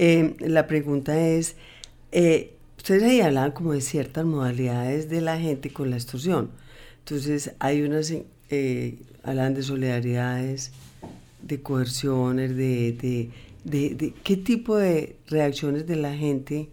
Eh, 0.00 0.36
la 0.38 0.68
pregunta 0.68 1.18
es, 1.18 1.56
eh, 2.12 2.52
ustedes 2.76 3.02
ahí 3.02 3.20
hablan 3.20 3.50
como 3.50 3.72
de 3.72 3.80
ciertas 3.80 4.24
modalidades 4.24 5.08
de 5.08 5.20
la 5.20 5.40
gente 5.40 5.72
con 5.72 5.90
la 5.90 5.96
extorsión. 5.96 6.52
Entonces 7.00 7.50
hay 7.58 7.82
unas, 7.82 8.14
eh, 8.48 8.94
hablan 9.24 9.54
de 9.54 9.64
solidaridades, 9.64 10.70
de 11.42 11.60
coerciones, 11.62 12.56
de, 12.56 12.92
de, 12.92 13.30
de, 13.64 13.94
de, 13.96 14.14
qué 14.22 14.36
tipo 14.36 14.76
de 14.76 15.16
reacciones 15.26 15.84
de 15.88 15.96
la 15.96 16.14
gente 16.14 16.68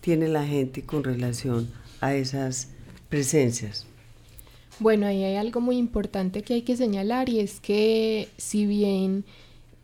tiene 0.00 0.28
la 0.28 0.46
gente 0.46 0.80
con 0.80 1.04
relación 1.04 1.68
a 2.00 2.14
esas 2.14 2.68
presencias. 3.10 3.84
Bueno, 4.78 5.06
ahí 5.06 5.22
hay 5.24 5.36
algo 5.36 5.60
muy 5.60 5.76
importante 5.76 6.40
que 6.40 6.54
hay 6.54 6.62
que 6.62 6.78
señalar 6.78 7.28
y 7.28 7.40
es 7.40 7.60
que 7.60 8.30
si 8.38 8.64
bien 8.64 9.26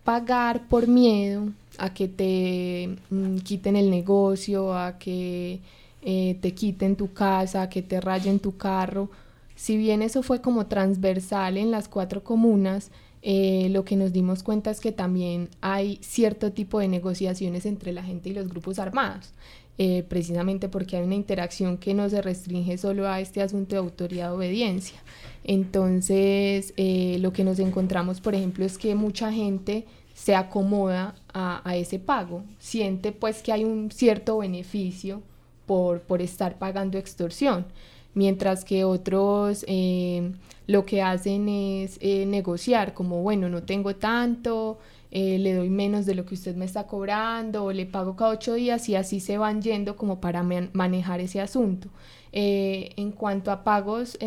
pagar 0.03 0.67
por 0.67 0.87
miedo 0.87 1.49
a 1.79 1.93
que 1.93 2.07
te 2.07 2.97
mm, 3.09 3.37
quiten 3.37 3.75
el 3.75 3.89
negocio, 3.89 4.73
a 4.73 4.97
que 4.97 5.59
eh, 6.01 6.37
te 6.41 6.53
quiten 6.53 6.95
tu 6.95 7.13
casa, 7.13 7.63
a 7.63 7.69
que 7.69 7.81
te 7.81 7.99
rayen 7.99 8.39
tu 8.39 8.57
carro. 8.57 9.09
Si 9.55 9.77
bien 9.77 10.01
eso 10.01 10.23
fue 10.23 10.41
como 10.41 10.67
transversal 10.67 11.57
en 11.57 11.71
las 11.71 11.89
cuatro 11.89 12.23
comunas, 12.23 12.91
eh, 13.21 13.67
lo 13.71 13.83
que 13.83 13.97
nos 13.97 14.13
dimos 14.13 14.43
cuenta 14.43 14.71
es 14.71 14.79
que 14.79 14.93
también 14.93 15.49
hay 15.59 15.99
cierto 16.01 16.53
tipo 16.53 16.79
de 16.79 16.87
negociaciones 16.87 17.65
entre 17.65 17.91
la 17.91 18.03
gente 18.03 18.29
y 18.29 18.33
los 18.33 18.47
grupos 18.47 18.79
armados, 18.79 19.33
eh, 19.77 20.03
precisamente 20.07 20.69
porque 20.69 20.95
hay 20.95 21.03
una 21.03 21.15
interacción 21.15 21.77
que 21.77 21.93
no 21.93 22.09
se 22.09 22.21
restringe 22.21 22.77
solo 22.77 23.09
a 23.09 23.19
este 23.19 23.41
asunto 23.41 23.75
de 23.75 23.79
autoridad-obediencia. 23.79 24.99
Entonces, 25.43 26.73
lo 26.77 27.33
que 27.33 27.43
nos 27.43 27.59
encontramos, 27.59 28.21
por 28.21 28.35
ejemplo, 28.35 28.65
es 28.65 28.77
que 28.77 28.95
mucha 28.95 29.33
gente 29.33 29.85
se 30.13 30.35
acomoda 30.35 31.15
a, 31.33 31.75
ese 31.75 31.99
pago, 31.99 32.43
siente 32.59 33.11
pues 33.11 33.41
que 33.41 33.51
hay 33.51 33.63
un 33.63 33.91
cierto 33.91 34.39
beneficio 34.39 35.21
por, 35.65 36.01
por 36.01 36.21
estar 36.21 36.57
pagando 36.57 36.97
extorsión, 36.97 37.65
mientras 38.13 38.65
que 38.65 38.83
otros 38.83 39.63
eh, 39.67 40.31
lo 40.67 40.85
que 40.85 41.01
hacen 41.01 41.47
es 41.49 41.97
eh, 42.01 42.25
negociar, 42.25 42.93
como 42.93 43.21
bueno, 43.21 43.49
no 43.49 43.63
tengo 43.63 43.95
tanto, 43.95 44.79
eh, 45.11 45.39
le 45.39 45.53
doy 45.53 45.69
menos 45.69 46.05
de 46.05 46.15
lo 46.15 46.25
que 46.25 46.35
usted 46.35 46.55
me 46.55 46.65
está 46.65 46.87
cobrando, 46.87 47.65
o 47.65 47.71
le 47.71 47.85
pago 47.85 48.15
cada 48.15 48.31
ocho 48.31 48.53
días 48.55 48.89
y 48.89 48.95
así 48.95 49.19
se 49.19 49.37
van 49.37 49.61
yendo 49.61 49.95
como 49.95 50.19
para 50.19 50.43
manejar 50.43 51.19
ese 51.19 51.41
asunto. 51.41 51.89
en 52.31 53.11
cuanto 53.11 53.51
a 53.51 53.63
pagos 53.63 54.17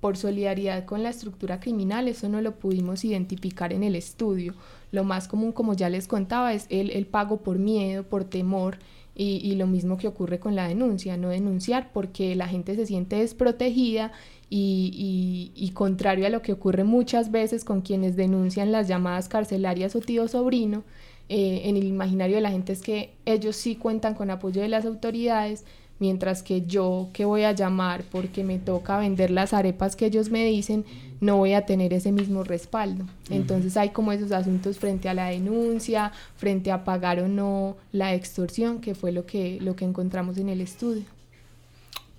por 0.00 0.16
solidaridad 0.16 0.84
con 0.84 1.02
la 1.02 1.08
estructura 1.08 1.60
criminal, 1.60 2.08
eso 2.08 2.28
no 2.28 2.40
lo 2.42 2.56
pudimos 2.56 3.04
identificar 3.04 3.72
en 3.72 3.82
el 3.82 3.96
estudio. 3.96 4.54
Lo 4.94 5.04
más 5.04 5.28
común, 5.28 5.52
como 5.52 5.74
ya 5.74 5.90
les 5.90 6.06
contaba, 6.06 6.54
es 6.54 6.66
el, 6.70 6.90
el 6.90 7.06
pago 7.06 7.38
por 7.38 7.58
miedo, 7.58 8.04
por 8.04 8.24
temor, 8.24 8.78
y, 9.16 9.40
y, 9.44 9.54
lo 9.54 9.68
mismo 9.68 9.96
que 9.96 10.08
ocurre 10.08 10.40
con 10.40 10.56
la 10.56 10.66
denuncia, 10.66 11.16
no 11.16 11.28
denunciar 11.28 11.92
porque 11.92 12.34
la 12.34 12.48
gente 12.48 12.74
se 12.74 12.84
siente 12.84 13.16
desprotegida 13.16 14.10
y, 14.50 15.52
y, 15.54 15.70
contrario 15.70 16.26
a 16.26 16.30
lo 16.30 16.42
que 16.42 16.52
ocurre 16.52 16.84
muchas 16.84 17.30
veces 17.30 17.64
con 17.64 17.80
quienes 17.80 18.16
denuncian 18.16 18.72
las 18.72 18.88
llamadas 18.88 19.28
carcelarias 19.28 19.96
o 19.96 20.00
tío 20.00 20.28
sobrino, 20.28 20.84
eh, 21.28 21.62
en 21.64 21.76
el 21.76 21.84
imaginario 21.84 22.36
de 22.36 22.42
la 22.42 22.50
gente 22.50 22.72
es 22.72 22.82
que 22.82 23.14
ellos 23.24 23.56
sí 23.56 23.76
cuentan 23.76 24.14
con 24.14 24.30
apoyo 24.30 24.62
de 24.62 24.68
las 24.68 24.84
autoridades, 24.84 25.64
mientras 25.98 26.42
que 26.42 26.66
yo 26.66 27.08
que 27.12 27.24
voy 27.24 27.42
a 27.42 27.52
llamar 27.52 28.04
porque 28.10 28.44
me 28.44 28.58
toca 28.58 28.98
vender 28.98 29.30
las 29.30 29.54
arepas 29.54 29.96
que 29.96 30.06
ellos 30.06 30.30
me 30.30 30.44
dicen, 30.44 30.84
no 31.24 31.38
voy 31.38 31.54
a 31.54 31.64
tener 31.64 31.92
ese 31.92 32.12
mismo 32.12 32.44
respaldo. 32.44 33.06
Entonces 33.30 33.76
hay 33.76 33.90
como 33.90 34.12
esos 34.12 34.30
asuntos 34.30 34.78
frente 34.78 35.08
a 35.08 35.14
la 35.14 35.26
denuncia, 35.26 36.12
frente 36.36 36.70
a 36.70 36.84
pagar 36.84 37.20
o 37.20 37.28
no 37.28 37.76
la 37.92 38.14
extorsión, 38.14 38.80
que 38.80 38.94
fue 38.94 39.10
lo 39.10 39.24
que, 39.24 39.58
lo 39.60 39.74
que 39.74 39.84
encontramos 39.84 40.36
en 40.36 40.50
el 40.50 40.60
estudio. 40.60 41.04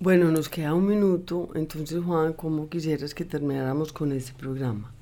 Bueno, 0.00 0.30
nos 0.30 0.48
queda 0.48 0.74
un 0.74 0.86
minuto, 0.86 1.48
entonces 1.54 2.02
Juan, 2.04 2.34
¿cómo 2.34 2.68
quisieras 2.68 3.14
que 3.14 3.24
termináramos 3.24 3.92
con 3.92 4.12
este 4.12 4.32
programa? 4.32 4.92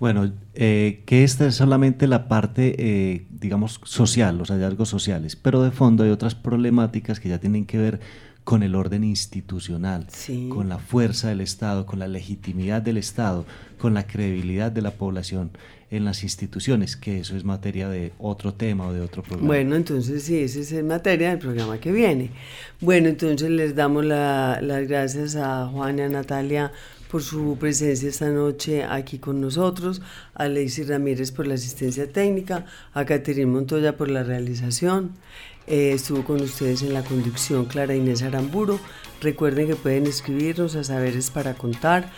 Bueno, 0.00 0.32
eh, 0.54 1.02
que 1.04 1.22
esta 1.22 1.46
es 1.46 1.54
solamente 1.54 2.06
la 2.06 2.28
parte, 2.28 2.74
eh, 2.78 3.26
digamos, 3.30 3.80
social, 3.84 4.38
los 4.38 4.50
hallazgos 4.50 4.88
sociales, 4.88 5.36
pero 5.36 5.62
de 5.62 5.70
fondo 5.70 6.02
hay 6.02 6.10
otras 6.10 6.34
problemáticas 6.34 7.20
que 7.20 7.28
ya 7.28 7.38
tienen 7.38 7.66
que 7.66 7.78
ver 7.78 8.00
con 8.44 8.62
el 8.62 8.74
orden 8.74 9.04
institucional, 9.04 10.06
con 10.48 10.68
la 10.68 10.78
fuerza 10.78 11.28
del 11.28 11.40
Estado, 11.40 11.86
con 11.86 11.98
la 11.98 12.08
legitimidad 12.08 12.82
del 12.82 12.96
Estado, 12.96 13.44
con 13.78 13.94
la 13.94 14.06
credibilidad 14.06 14.72
de 14.72 14.82
la 14.82 14.92
población 14.92 15.50
en 15.90 16.04
las 16.04 16.22
instituciones, 16.22 16.96
que 16.96 17.20
eso 17.20 17.36
es 17.36 17.44
materia 17.44 17.88
de 17.88 18.12
otro 18.18 18.54
tema 18.54 18.86
o 18.86 18.92
de 18.92 19.02
otro 19.02 19.22
programa. 19.22 19.46
Bueno, 19.46 19.76
entonces 19.76 20.22
sí, 20.22 20.38
esa 20.38 20.60
es 20.60 20.84
materia 20.84 21.28
del 21.30 21.38
programa 21.38 21.78
que 21.78 21.92
viene. 21.92 22.30
Bueno, 22.80 23.08
entonces 23.08 23.50
les 23.50 23.74
damos 23.74 24.04
las 24.04 24.88
gracias 24.88 25.36
a 25.36 25.66
Juan 25.66 25.98
y 25.98 26.02
a 26.02 26.08
Natalia 26.08 26.72
por 27.10 27.22
su 27.22 27.58
presencia 27.60 28.08
esta 28.08 28.30
noche 28.30 28.84
aquí 28.84 29.18
con 29.18 29.42
nosotros, 29.42 30.00
a 30.32 30.48
Lacey 30.48 30.84
Ramírez 30.84 31.30
por 31.30 31.46
la 31.46 31.54
asistencia 31.54 32.10
técnica, 32.10 32.64
a 32.94 33.04
Caterine 33.04 33.52
Montoya 33.52 33.98
por 33.98 34.10
la 34.10 34.22
realización. 34.22 35.12
Eh, 35.66 35.92
estuvo 35.94 36.24
con 36.24 36.40
ustedes 36.40 36.82
en 36.82 36.94
la 36.94 37.02
conducción 37.02 37.66
Clara 37.66 37.94
Inés 37.94 38.22
Aramburo. 38.22 38.80
Recuerden 39.20 39.68
que 39.68 39.76
pueden 39.76 40.06
escribirnos 40.06 40.74
a 40.74 40.84
saberes 40.84 41.30
para 41.30 41.54
contar. 41.54 42.10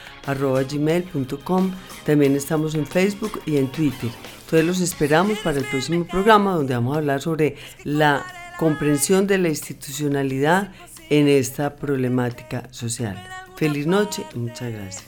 También 2.04 2.36
estamos 2.36 2.74
en 2.74 2.86
Facebook 2.86 3.42
y 3.44 3.56
en 3.58 3.70
Twitter. 3.70 4.10
Entonces 4.44 4.64
los 4.64 4.80
esperamos 4.80 5.38
para 5.38 5.58
el 5.58 5.64
próximo 5.64 6.04
programa 6.06 6.54
donde 6.54 6.74
vamos 6.74 6.94
a 6.94 6.98
hablar 6.98 7.20
sobre 7.20 7.56
la 7.84 8.24
comprensión 8.58 9.26
de 9.26 9.38
la 9.38 9.48
institucionalidad 9.48 10.72
en 11.10 11.28
esta 11.28 11.76
problemática 11.76 12.68
social. 12.70 13.22
Feliz 13.56 13.86
noche 13.86 14.24
y 14.34 14.38
muchas 14.38 14.72
gracias. 14.72 15.04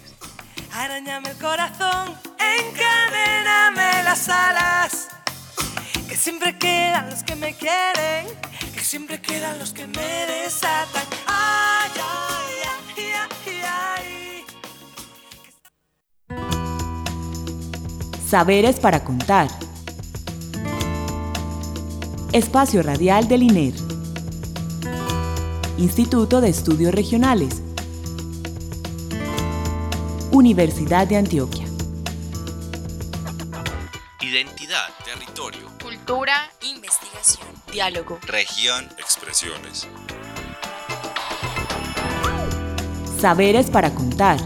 Arañame 0.72 1.31
el 1.31 1.37
corazón, 1.38 2.14
las 4.07 4.29
alas. 4.29 5.15
Que 6.16 6.22
siempre 6.22 6.57
quedan 6.57 7.11
los 7.11 7.22
que 7.24 7.37
me 7.37 7.52
quieren, 7.52 8.26
que 8.74 8.81
siempre 8.81 9.20
quedan 9.20 9.59
los 9.59 9.74
que 9.74 9.87
me 9.87 10.26
desatan. 10.26 11.05
Ay, 11.26 11.90
ay, 11.94 12.55
ay, 12.96 13.62
ay, 13.62 14.44
Saberes 18.26 18.81
para 18.81 19.05
contar. 19.05 19.48
Espacio 22.33 22.83
Radial 22.83 23.29
del 23.29 23.42
INER. 23.42 23.74
Instituto 25.76 26.40
de 26.40 26.48
Estudios 26.48 26.94
Regionales. 26.94 27.61
Universidad 30.33 31.07
de 31.07 31.18
Antioquia. 31.18 31.66
Identidad, 34.22 34.88
cultura, 36.07 36.35
investigación, 36.62 37.49
diálogo, 37.73 38.21
región, 38.29 38.88
expresiones. 38.97 39.88
Saberes 43.21 43.71
para 43.71 43.92
contar. 43.92 44.38